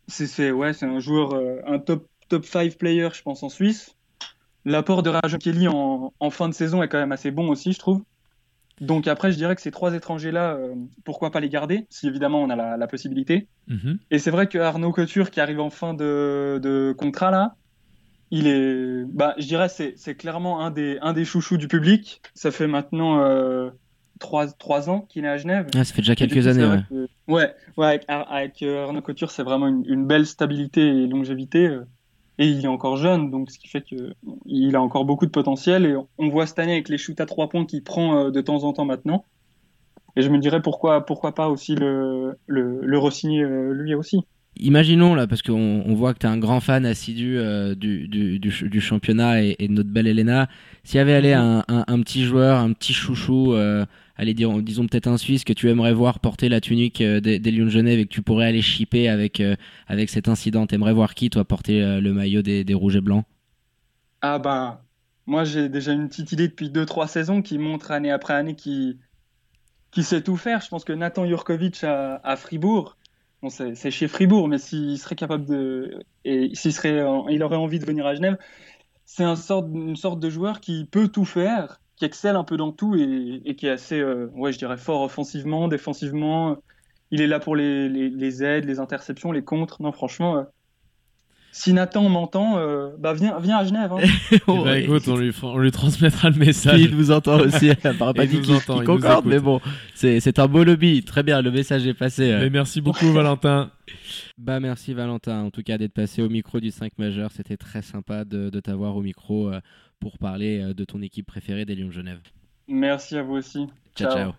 c'est 0.08 0.28
c'est- 0.28 0.52
ouais, 0.52 0.74
c'est 0.74 0.86
un 0.86 1.00
joueur, 1.00 1.34
euh, 1.34 1.58
un 1.68 1.78
top, 1.80 2.08
top 2.30 2.46
5 2.46 2.78
player, 2.78 3.10
je 3.14 3.22
pense, 3.22 3.44
en 3.44 3.50
Suisse. 3.50 3.96
L'apport 4.64 5.04
de 5.04 5.10
Rajon 5.10 5.38
Kelly 5.40 5.68
en, 5.68 6.14
en 6.20 6.30
fin 6.30 6.48
de 6.48 6.54
saison 6.54 6.82
est 6.84 6.88
quand 6.88 7.00
même 7.00 7.12
assez 7.12 7.32
bon 7.32 7.50
aussi, 7.50 7.74
je 7.74 7.80
trouve. 7.80 8.04
Donc 8.80 9.08
après, 9.08 9.32
je 9.32 9.38
dirais 9.38 9.56
que 9.56 9.62
ces 9.62 9.72
trois 9.72 9.94
étrangers-là, 9.94 10.54
euh, 10.54 10.74
pourquoi 11.04 11.32
pas 11.32 11.40
les 11.40 11.50
garder, 11.50 11.86
si 11.90 12.08
évidemment 12.08 12.42
on 12.42 12.50
a 12.50 12.56
la, 12.56 12.78
la 12.78 12.88
possibilité. 12.88 13.48
Mhm. 13.68 14.00
Et 14.10 14.20
c'est 14.20 14.32
vrai 14.32 14.48
que 14.48 14.58
Arnaud 14.58 14.92
Couture, 14.92 15.30
qui 15.32 15.40
arrive 15.42 15.60
en 15.60 15.70
fin 15.70 15.94
de, 15.94 16.60
de 16.64 16.96
contrat 16.98 17.30
là, 17.32 17.56
il 18.32 18.48
est, 18.48 19.04
bah, 19.06 19.36
je 19.38 19.46
dirais, 19.46 19.70
c'est 19.70 19.94
c'est 19.98 20.16
clairement 20.16 20.62
un 20.62 20.72
des, 20.72 20.98
un 21.02 21.14
des 21.14 21.26
chouchous 21.26 21.58
du 21.58 21.68
public. 21.68 22.22
Ça 22.34 22.50
fait 22.52 22.68
maintenant 22.68 23.20
euh, 23.20 23.70
trois, 24.20 24.48
trois 24.48 24.90
ans 24.90 25.02
qu'il 25.10 25.26
est 25.26 25.30
à 25.30 25.38
Genève. 25.38 25.68
ah, 25.76 25.84
Ça 25.84 25.94
fait 25.94 26.02
déjà 26.02 26.16
quelques 26.16 26.42
coup, 26.42 26.48
années, 26.48 26.66
ouais. 26.66 26.82
que- 26.90 27.08
ouais, 27.32 27.54
ouais, 27.78 28.00
avec, 28.08 28.64
euh, 28.64 28.86
Arnaud 28.86 29.02
Couture, 29.02 29.32
c'est 29.32 29.44
vraiment 29.44 29.68
une, 29.68 29.84
une 29.88 30.06
belle 30.08 30.26
stabilité 30.26 30.82
et 30.82 31.08
longévité. 31.08 31.68
euh, 31.68 31.86
et 32.38 32.48
il 32.48 32.64
est 32.66 32.68
encore 32.70 32.98
jeune, 32.98 33.30
donc 33.30 33.52
ce 33.52 33.60
qui 33.60 33.68
fait 33.68 33.82
que 33.82 34.14
il 34.46 34.76
a 34.76 34.82
encore 34.82 35.06
beaucoup 35.06 35.26
de 35.28 35.32
potentiel. 35.32 35.86
Et 35.86 35.96
on 36.18 36.30
voit 36.30 36.48
cette 36.48 36.58
année 36.58 36.72
avec 36.72 36.90
les 36.90 36.98
shoots 36.98 37.20
à 37.22 37.28
trois 37.28 37.50
points 37.50 37.66
qu'il 37.66 37.84
prend 37.84 38.16
euh, 38.18 38.32
de 38.32 38.42
temps 38.42 38.64
en 38.64 38.74
temps 38.74 38.86
maintenant. 38.86 39.26
Et 40.16 40.24
je 40.24 40.30
me 40.30 40.40
dirais 40.40 40.62
pourquoi, 40.62 41.06
pourquoi 41.06 41.36
pas 41.36 41.50
aussi 41.50 41.76
le, 41.76 42.38
le, 42.48 42.80
le 42.82 42.98
re-signer 42.98 43.44
euh, 43.44 43.74
lui 43.74 43.94
aussi. 43.94 44.22
Imaginons 44.58 45.16
là, 45.16 45.28
parce 45.28 45.42
qu'on 45.42 45.84
on 45.86 45.94
voit 45.94 46.14
que 46.14 46.20
tu 46.20 46.26
es 46.26 46.30
un 46.30 46.38
grand 46.38 46.60
fan 46.60 46.86
assidu 46.86 47.38
euh, 47.38 47.76
du, 47.76 48.08
du, 48.08 48.40
du, 48.40 48.82
championnat 48.82 49.42
et, 49.42 49.56
de 49.60 49.74
notre 49.74 49.90
belle 49.90 50.08
Elena. 50.08 50.48
S'il 50.84 50.98
y 50.98 51.00
avait 51.00 51.14
allé 51.14 51.34
un, 51.34 51.64
un, 51.68 52.02
petit 52.02 52.24
joueur, 52.24 52.60
un 52.60 52.74
petit 52.74 52.94
chouchou, 52.94 53.54
euh, 53.54 53.86
allez 54.16 54.34
dire, 54.34 54.52
disons 54.62 54.88
peut-être 54.88 55.08
un 55.08 55.18
Suisse 55.18 55.44
que 55.44 55.54
tu 55.54 55.70
aimerais 55.70 55.94
voir 55.94 56.20
porter 56.20 56.50
la 56.50 56.62
tunique 56.62 57.02
euh, 57.02 57.20
des, 57.20 57.40
Lions 57.40 57.66
de 57.66 57.70
Genève 57.70 58.00
et 58.00 58.06
que 58.06 58.14
tu 58.14 58.22
pourrais 58.22 58.48
aller 58.48 58.62
shipper 58.62 59.10
avec, 59.10 59.42
avec 59.88 60.10
cet 60.10 60.28
incident, 60.28 60.68
t'aimerais 60.68 60.94
voir 60.94 61.16
qui 61.16 61.30
toi 61.30 61.46
porter 61.46 62.00
le 62.00 62.14
maillot 62.14 62.42
des, 62.42 62.64
des 62.64 62.74
Rouges 62.74 62.96
et 62.96 63.02
Blancs? 63.02 63.26
Ah 64.22 64.38
bah, 64.38 64.84
moi 65.26 65.44
j'ai 65.44 65.70
déjà 65.70 65.94
une 65.94 66.08
petite 66.08 66.32
idée 66.32 66.48
depuis 66.48 66.70
2-3 66.70 67.08
saisons 67.08 67.42
qui 67.42 67.58
montre 67.58 67.92
année 67.92 68.12
après 68.12 68.34
année 68.34 68.56
qui, 68.56 69.00
qui 69.92 70.04
sait 70.04 70.22
tout 70.22 70.38
faire. 70.38 70.62
Je 70.62 70.70
pense 70.70 70.84
que 70.84 70.94
Nathan 70.94 71.26
Jurkovic 71.26 71.84
à, 71.84 72.22
à 72.24 72.36
Fribourg, 72.36 72.98
C'est 73.50 73.90
chez 73.92 74.08
Fribourg, 74.08 74.48
mais 74.48 74.60
s'il 74.60 75.00
serait 75.00 75.16
capable 75.16 75.46
de. 75.46 76.04
Et 76.26 76.52
s'il 76.54 76.74
serait, 76.74 77.04
il 77.30 77.42
aurait 77.42 77.56
envie 77.56 77.80
de 77.80 77.86
venir 77.86 78.06
à 78.06 78.14
Genève, 78.14 78.38
c'est 79.06 79.24
une 79.24 79.96
sorte 79.96 80.20
de 80.20 80.30
joueur 80.30 80.62
qui 80.62 80.86
peut 80.86 81.08
tout 81.08 81.26
faire, 81.26 81.82
qui 81.98 82.06
excelle 82.06 82.36
un 82.36 82.44
peu 82.44 82.56
dans 82.56 82.72
tout 82.72 82.96
et, 82.96 83.56
qui 83.56 83.68
est 83.68 83.72
assez, 83.72 84.00
euh, 84.00 84.28
ouais, 84.36 84.54
je 84.54 84.58
dirais, 84.58 84.78
fort 84.78 85.02
offensivement, 85.02 85.68
défensivement. 85.68 86.58
Il 87.12 87.20
est 87.22 87.28
là 87.28 87.40
pour 87.40 87.56
les, 87.56 87.90
les, 87.90 88.44
aides, 88.44 88.66
les 88.66 88.80
interceptions, 88.80 89.32
les 89.32 89.44
contres. 89.44 89.82
Non, 89.82 89.92
franchement, 89.92 90.38
euh, 90.38 90.44
si 91.52 91.74
Nathan 91.74 92.08
m'entend, 92.10 92.58
euh, 92.58 92.90
bah 92.98 93.14
viens, 93.14 93.40
viens 93.40 93.58
à 93.58 93.66
Genève. 93.66 93.92
Hein. 93.94 94.00
Eh 94.32 94.64
ben, 94.64 94.76
écoute, 94.76 95.04
on 95.08 95.18
lui, 95.18 95.34
on 95.44 95.58
lui 95.58 95.72
transmettra 95.72 96.30
le 96.30 96.38
message. 96.38 96.80
il 96.80 96.96
vous 96.96 97.12
entend 97.12 97.40
aussi. 97.40 97.68
Il 97.72 97.78
n'a 97.84 98.14
pas 98.14 98.26
dit 98.26 98.42
qu'il 98.42 98.60
concorde, 98.86 99.26
mais 99.26 99.40
bon, 99.40 99.60
c'est 99.94 100.40
un 100.40 100.48
beau 100.48 100.64
lobby. 100.64 101.04
Très 101.04 101.24
bien, 101.24 101.42
le 101.42 101.52
message 101.52 101.86
est 101.86 101.94
passé. 101.94 102.36
Mais 102.40 102.50
merci 102.50 102.82
beaucoup, 102.82 103.12
Valentin. 103.12 103.72
Bah 104.38 104.60
merci 104.60 104.94
Valentin, 104.94 105.44
en 105.44 105.52
tout 105.52 105.62
cas 105.62 105.78
d'être 105.78 105.94
passé 105.94 106.22
au 106.22 106.30
micro 106.30 106.60
du 106.60 106.72
5 106.72 106.98
majeur. 106.98 107.32
C'était 107.32 107.58
très 107.58 107.82
sympa 107.82 108.26
de, 108.26 108.50
de 108.50 108.60
t'avoir 108.60 108.96
au 108.96 109.02
micro 109.02 109.50
euh, 109.50 109.60
pour 110.00 110.18
parler 110.18 110.60
euh, 110.60 110.74
de 110.74 110.84
ton 110.84 111.02
équipe 111.02 111.28
préférée 111.28 111.66
des 111.66 111.76
Lions 111.76 111.88
de 111.88 111.94
Genève. 111.94 112.20
Merci 112.68 113.18
à 113.18 113.24
vous 113.24 113.36
aussi. 113.36 113.68
ciao. 113.96 114.12
ciao. 114.12 114.32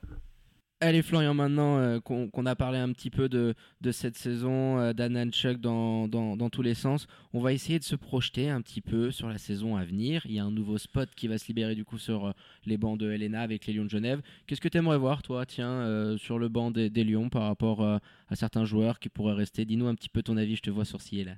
Allez 0.84 1.02
Florian, 1.02 1.32
maintenant 1.32 1.78
euh, 1.78 2.00
qu'on 2.00 2.44
a 2.44 2.56
parlé 2.56 2.76
un 2.76 2.90
petit 2.90 3.08
peu 3.08 3.28
de, 3.28 3.54
cette 3.92 4.16
saison 4.16 4.80
euh, 4.80 4.92
d'Anna 4.92 5.30
Chuck 5.30 5.60
dans, 5.60 6.08
dans, 6.08 6.50
tous 6.50 6.62
les 6.62 6.74
sens, 6.74 7.06
on 7.32 7.40
va 7.40 7.52
essayer 7.52 7.78
de 7.78 7.84
se 7.84 7.94
projeter 7.94 8.50
un 8.50 8.60
petit 8.60 8.80
peu 8.80 9.12
sur 9.12 9.28
la 9.28 9.38
saison 9.38 9.76
à 9.76 9.84
venir. 9.84 10.22
Il 10.24 10.32
y 10.32 10.40
a 10.40 10.44
un 10.44 10.50
nouveau 10.50 10.78
spot 10.78 11.08
qui 11.14 11.28
va 11.28 11.38
se 11.38 11.46
libérer 11.46 11.76
du 11.76 11.84
coup 11.84 11.98
sur 11.98 12.26
euh, 12.26 12.32
les 12.66 12.78
bancs 12.78 12.98
de 12.98 13.12
Helena 13.12 13.42
avec 13.42 13.64
les 13.66 13.74
Lions 13.74 13.84
de 13.84 13.90
Genève. 13.90 14.22
Qu'est-ce 14.48 14.60
que 14.60 14.66
tu 14.66 14.76
aimerais 14.76 14.98
voir 14.98 15.22
toi, 15.22 15.46
tiens, 15.46 16.16
sur 16.18 16.40
le 16.40 16.48
banc 16.48 16.72
des, 16.72 16.90
Lions 17.04 17.28
par 17.28 17.42
rapport 17.42 17.84
à 17.84 18.00
certains 18.34 18.64
joueurs 18.64 18.98
qui 18.98 19.08
pourraient 19.08 19.34
rester? 19.34 19.64
Dis-nous 19.64 19.86
un 19.86 19.94
petit 19.94 20.08
peu 20.08 20.24
ton 20.24 20.36
avis, 20.36 20.56
je 20.56 20.62
te 20.62 20.70
vois 20.70 20.84
sourciller 20.84 21.22
là. 21.22 21.36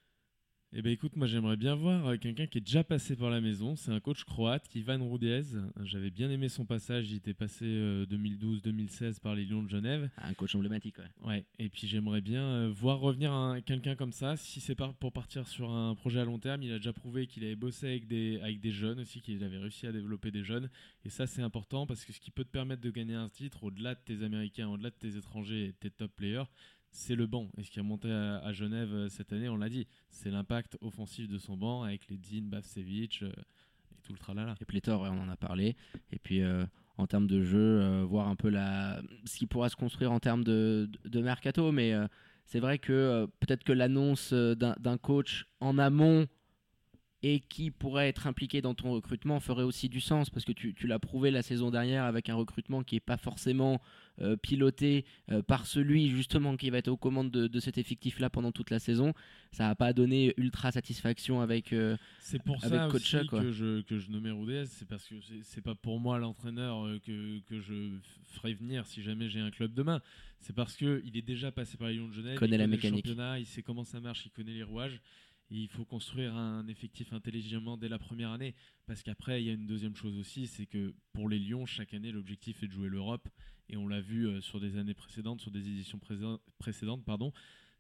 Eh 0.77 0.83
ben 0.83 0.91
écoute, 0.91 1.15
moi 1.15 1.29
j'aimerais 1.29 1.57
bien 1.57 1.77
voir 1.77 2.05
euh, 2.05 2.17
quelqu'un 2.17 2.49
qui 2.49 2.59
est 2.59 2.61
déjà 2.61 2.83
passé 2.83 3.15
par 3.15 3.31
la 3.31 3.41
maison. 3.41 3.77
C'est 3.77 3.93
un 3.93 4.01
coach 4.01 4.25
croate, 4.25 4.75
Ivan 4.75 4.99
Rudez. 5.09 5.43
J'avais 5.85 6.11
bien 6.11 6.29
aimé 6.31 6.49
son 6.49 6.65
passage. 6.65 7.13
Il 7.13 7.19
était 7.19 7.33
passé 7.33 7.65
2012-2016 7.65 9.05
euh, 9.05 9.13
par 9.23 9.37
les 9.37 9.45
Lions 9.45 9.63
de 9.63 9.69
Genève. 9.69 10.11
Ah, 10.17 10.27
un 10.27 10.35
coach 10.35 10.53
emblématique, 10.57 10.97
ouais. 10.99 11.29
Ouais. 11.29 11.45
Et 11.61 11.69
puis 11.69 11.87
j'aimerais 11.87 12.23
bien 12.23 12.43
euh, 12.43 12.73
voir 12.75 12.99
revenir 12.99 13.33
quelqu'un 13.65 13.95
comme 13.95 14.11
ça. 14.11 14.37
Si 14.37 14.59
c'est 14.59 14.75
pour 14.75 15.13
partir 15.13 15.47
sur 15.47 15.71
un 15.71 15.95
projet 15.95 16.19
à 16.19 16.25
long 16.25 16.41
terme, 16.41 16.65
il 16.65 16.73
a 16.73 16.79
déjà 16.79 16.93
prouvé 16.93 17.29
qu'il 17.29 17.45
avait 17.45 17.55
bossé 17.55 17.87
avec 17.87 18.09
des, 18.09 18.41
avec 18.43 18.59
des 18.59 18.73
jeunes 18.73 18.99
aussi, 18.99 19.21
qu'il 19.21 19.45
avait 19.45 19.59
réussi 19.59 19.87
à 19.87 19.93
développer 19.93 20.33
des 20.33 20.43
jeunes. 20.43 20.69
Et 21.05 21.09
ça 21.09 21.29
c'est 21.29 21.43
important 21.43 21.87
parce 21.87 22.05
que 22.05 22.13
ce 22.13 22.19
qui 22.19 22.33
peut 22.33 22.45
te 22.45 22.51
permettre 22.51 22.83
de 22.83 22.91
gagner 22.91 23.15
un 23.15 23.29
titre 23.29 23.63
au-delà 23.63 23.95
de 23.95 24.01
tes 24.05 24.25
Américains, 24.25 24.69
au-delà 24.69 24.91
de 24.91 24.97
tes 24.97 25.17
étrangers 25.17 25.67
et 25.67 25.73
tes 25.73 25.91
top 25.91 26.11
players, 26.17 26.51
c'est 26.95 27.17
le 27.17 27.27
banc. 27.27 27.49
Et 27.59 27.65
ce 27.65 27.71
qui 27.71 27.81
a 27.81 27.83
monté 27.83 28.11
à, 28.11 28.53
Genève 28.53 28.95
euh, 28.95 29.09
cette 29.09 29.33
année, 29.33 29.49
on 29.49 29.57
l'a 29.57 29.69
dit, 29.69 29.87
c'est 30.11 30.31
l'impact 30.31 30.79
offensif 30.81 31.29
de 31.29 31.39
son 31.39 31.57
banc 31.57 31.83
avec 31.83 32.09
les 32.09 32.17
Dean, 32.17 32.47
Bavsevich 32.47 33.23
euh, 33.23 33.33
et 33.91 34.01
tout 34.05 34.13
le 34.13 34.19
tralala. 34.19 34.55
Et 34.61 34.65
Pléthore, 34.65 35.03
on 35.03 35.21
en 35.21 35.29
a 35.29 35.37
parlé. 35.37 35.77
Et 36.13 36.19
puis 36.21 36.41
euh, 36.41 36.65
en 36.97 37.09
termes 37.09 37.27
de 37.27 37.43
jeu, 37.43 38.03
voir 38.05 38.29
un 38.29 38.37
peu 38.37 38.49
la... 38.49 39.03
ce 39.25 39.37
qui 39.37 39.47
pourra 39.47 39.69
se 39.69 39.75
construire 39.75 40.13
en 40.13 40.21
termes 40.21 40.45
de, 40.45 40.89
mercato. 41.13 41.73
Mais 41.73 41.93
c'est 42.45 42.61
vrai 42.61 42.79
que 42.79 43.27
peut-être 43.41 43.65
que 43.65 43.73
l'annonce 43.73 44.33
d'un 44.33 44.97
coach 44.99 45.47
en 45.59 45.77
amont 45.79 46.29
et 47.27 47.41
qui 47.41 47.71
pourrait 47.71 48.11
être 48.11 48.27
impliqué 48.27 48.61
dans 48.61 48.75
ton 48.75 48.93
recrutement 48.93 49.41
ferait 49.41 49.63
aussi 49.63 49.89
du 49.89 49.99
sens 49.99 50.29
parce 50.29 50.45
que 50.45 50.53
tu, 50.53 50.75
tu 50.75 50.87
l'as 50.87 50.99
prouvé 50.99 51.31
la 51.31 51.41
saison 51.41 51.71
dernière 51.71 52.05
avec 52.05 52.29
un 52.29 52.35
recrutement 52.35 52.83
qui 52.83 52.97
n'est 52.97 53.01
pas 53.01 53.17
forcément 53.17 53.81
euh, 54.21 54.37
piloté 54.37 55.07
euh, 55.33 55.41
par 55.41 55.67
celui 55.67 56.11
justement 56.11 56.55
qui 56.59 56.69
va 56.69 56.77
être 56.77 56.89
aux 56.89 56.99
commandes 56.99 57.31
de, 57.31 57.61
cet 57.61 57.79
effectif-là 57.79 58.29
pendant 58.29 58.53
toute 58.53 58.69
la 58.69 58.79
saison. 58.79 59.15
Ça 59.53 59.69
n'a 59.69 59.75
pas 59.75 59.95
donné 59.95 60.35
ultra 60.37 60.71
satisfaction 60.71 61.41
avec 61.41 61.73
euh, 61.73 61.97
C'est 62.21 62.43
pour 62.43 62.61
ça 62.61 62.89
aussi 62.89 63.27
que, 63.27 63.51
je, 63.53 63.81
que 63.81 63.99
je 63.99 64.11
nommais 64.11 64.31
Rodez, 64.31 64.67
c'est 64.67 64.87
parce 64.87 65.09
que 65.09 65.15
c'est 65.45 65.63
pas 65.63 65.75
pour 65.75 66.01
moi 66.01 66.19
l'entraîneur 66.19 66.85
que, 67.07 67.39
que 67.49 67.59
je 67.59 67.93
ferai 68.35 68.53
venir 68.53 68.87
si 68.87 69.03
jamais 69.03 69.31
j'ai 69.31 69.41
un 69.41 69.51
club 69.51 69.73
demain. 69.73 70.03
C'est 70.41 70.55
parce 70.55 70.77
qu'il 70.77 71.17
est 71.17 71.27
déjà 71.27 71.51
passé 71.51 71.79
par 71.79 71.89
Lions 71.89 72.09
de 72.09 72.13
Genève, 72.13 72.35
il 72.35 72.39
connaît 72.39 72.59
la 72.59 72.67
mécanique. 72.67 73.07
il 73.39 73.47
sait 73.47 73.63
comment 73.63 73.85
ça 73.85 73.99
marche, 73.99 74.27
il 74.27 74.31
connaît 74.31 74.53
les 74.53 74.63
rouages 74.63 75.01
il 75.63 75.69
faut 75.69 75.85
construire 75.85 76.35
un 76.35 76.67
effectif 76.67 77.13
intelligemment 77.13 77.77
dès 77.77 77.89
la 77.89 77.99
première 77.99 78.31
année. 78.31 78.55
Parce 78.87 79.03
qu'après, 79.03 79.43
il 79.43 79.47
y 79.47 79.51
a 79.51 79.53
une 79.53 79.67
deuxième 79.67 79.95
chose 79.95 80.19
aussi, 80.19 80.47
c'est 80.47 80.67
que 80.67 80.95
pour 81.13 81.29
les 81.29 81.39
Lions, 81.39 81.67
chaque 81.67 81.95
année, 81.95 82.13
l'objectif 82.13 82.63
est 82.63 82.67
de 82.67 82.73
jouer 82.73 82.89
l'Europe. 82.89 83.29
Et 83.69 83.77
on 83.77 83.89
l'a 83.89 84.01
vu 84.01 84.27
euh, 84.27 84.41
sur 84.41 84.61
des 84.61 84.77
années 84.77 84.95
précédentes, 84.95 85.41
sur 85.41 85.51
des 85.51 85.61
éditions 85.61 85.99
précédentes, 86.59 87.05
pardon. 87.05 87.33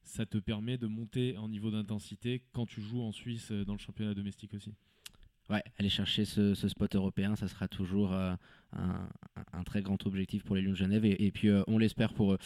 Ça 0.03 0.27
te 0.27 0.39
permet 0.39 0.79
de 0.79 0.87
monter 0.87 1.37
en 1.37 1.49
niveau 1.49 1.71
d'intensité 1.71 2.43
quand 2.53 2.67
tu 2.67 2.81
joues 2.81 3.03
en 3.03 3.13
Suisse 3.13 3.51
euh, 3.51 3.65
dans 3.65 3.75
le 3.75 3.79
championnat 3.79 4.15
domestique 4.15 4.55
aussi. 4.55 4.73
Ouais, 5.51 5.63
aller 5.79 5.91
chercher 5.91 6.25
ce, 6.25 6.55
spot 6.55 6.95
européen, 6.95 7.37
ça 7.37 7.49
sera 7.49 7.69
toujours 7.69 8.15
euh, 8.15 8.35
un, 8.73 9.65
très 9.65 9.83
grand 9.83 10.07
objectif 10.07 10.43
pour 10.43 10.57
les 10.57 10.63
Lions 10.63 10.71
de 10.71 10.77
Genève. 10.77 11.05
Et, 11.05 11.31
puis, 11.33 11.51
on 11.67 11.77
l'espère 11.77 12.15
pour 12.15 12.33
eux. 12.33 12.39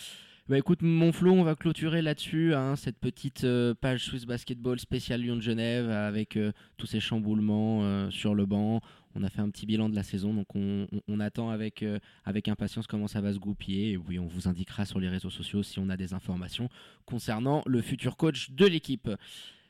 Bah 0.48 0.56
écoute, 0.56 0.80
mon 0.80 1.12
Flo, 1.12 1.32
on 1.32 1.42
va 1.42 1.54
clôturer 1.54 2.00
là-dessus, 2.00 2.54
hein, 2.54 2.74
cette 2.74 2.96
petite 2.96 3.44
euh, 3.44 3.74
page 3.74 4.06
Swiss 4.06 4.24
Basketball 4.24 4.80
spéciale 4.80 5.20
Lyon 5.20 5.36
de 5.36 5.42
Genève 5.42 5.90
avec 5.90 6.38
euh, 6.38 6.52
tous 6.78 6.86
ces 6.86 7.00
chamboulements 7.00 7.80
euh, 7.82 8.08
sur 8.08 8.34
le 8.34 8.46
banc. 8.46 8.80
On 9.14 9.22
a 9.22 9.28
fait 9.28 9.42
un 9.42 9.50
petit 9.50 9.66
bilan 9.66 9.90
de 9.90 9.94
la 9.94 10.02
saison, 10.02 10.32
donc 10.32 10.46
on, 10.54 11.20
attend 11.20 11.50
avec, 11.50 11.84
avec 12.24 12.48
impatience 12.48 12.86
comment 12.86 13.08
ça 13.08 13.20
va 13.20 13.34
se 13.34 13.38
goupiller. 13.38 13.92
Et 13.92 13.96
oui, 13.98 14.18
on 14.18 14.26
vous 14.26 14.48
indiquera 14.48 14.86
sur 14.86 15.00
les 15.00 15.08
réseaux 15.10 15.28
sociaux 15.28 15.62
si 15.62 15.80
on 15.80 15.90
a 15.90 15.98
des 15.98 16.14
informations 16.14 16.70
concernant 17.04 17.62
le 17.66 17.82
futur 17.82 18.16
coach 18.16 18.50
de 18.52 18.64
l'équipe. 18.64 19.10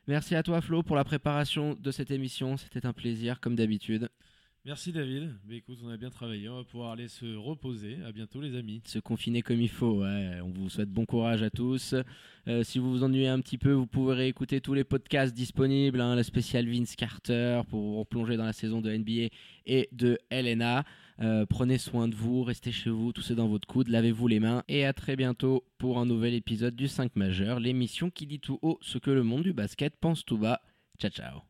Merci 0.07 0.37
à 0.37 0.45
toi 0.45 0.61
Flo 0.61 0.85
pour 0.85 0.95
la 0.95 1.05
préparation 1.05 1.75
de 1.81 1.91
cette 1.91 2.13
émission, 2.13 2.57
c'était 2.57 2.87
un 2.87 2.93
plaisir 2.93 3.41
comme 3.41 3.57
d'habitude. 3.57 4.11
Merci 4.65 4.93
David. 4.93 5.33
Écoute, 5.51 5.79
on 5.83 5.89
a 5.89 5.97
bien 5.97 6.11
travaillé. 6.11 6.49
On 6.49 6.57
va 6.57 6.65
pouvoir 6.65 6.93
aller 6.93 7.09
se 7.09 7.37
reposer. 7.37 7.99
À 8.07 8.13
bientôt 8.13 8.41
les 8.41 8.57
amis. 8.57 8.83
Se 8.85 8.99
confiner 8.99 9.41
comme 9.41 9.61
il 9.61 9.71
faut. 9.71 10.05
On 10.05 10.53
vous 10.55 10.69
souhaite 10.69 10.91
bon 10.91 11.07
courage 11.07 11.43
à 11.43 11.51
tous. 11.51 11.95
Euh, 12.49 12.63
si 12.65 12.79
vous 12.79 12.91
vous 12.91 13.03
ennuyez 13.03 13.29
un 13.29 13.41
petit 13.41 13.57
peu, 13.57 13.73
vous 13.73 13.87
pouvez 13.87 14.15
réécouter 14.15 14.61
tous 14.61 14.75
les 14.75 14.85
podcasts 14.85 15.35
disponibles. 15.35 16.01
Hein, 16.01 16.17
la 16.17 16.23
spéciale 16.23 16.69
Vince 16.69 16.97
Carter 16.97 17.63
pour 17.71 17.99
replonger 17.99 18.37
dans 18.37 18.45
la 18.45 18.53
saison 18.53 18.81
de 18.81 18.95
NBA 18.95 19.29
et 19.67 19.89
de 19.93 20.19
LNA. 20.31 20.85
Euh, 21.21 21.47
prenez 21.47 21.79
soin 21.79 22.07
de 22.07 22.15
vous, 22.15 22.45
restez 22.45 22.71
chez 22.71 22.91
vous, 22.91 23.13
toussez 23.13 23.35
dans 23.35 23.49
votre 23.49 23.67
coude, 23.67 23.89
lavez-vous 23.89 24.29
les 24.29 24.39
mains 24.39 24.63
et 24.69 24.85
à 24.85 24.93
très 24.93 25.17
bientôt 25.17 25.65
pour 25.77 25.99
un 25.99 26.07
nouvel 26.07 26.33
épisode 26.35 26.77
du 26.77 26.87
5 26.87 27.17
majeur, 27.17 27.59
l'émission 27.59 28.09
qui 28.09 28.27
dit 28.27 28.39
tout 28.39 28.61
haut 28.63 28.79
ce 28.83 28.99
que 28.99 29.11
le 29.11 29.25
monde 29.25 29.43
du 29.43 29.53
basket 29.53 29.97
pense 29.97 30.25
tout 30.25 30.39
bas. 30.39 30.61
Ciao 30.97 31.11
ciao 31.11 31.43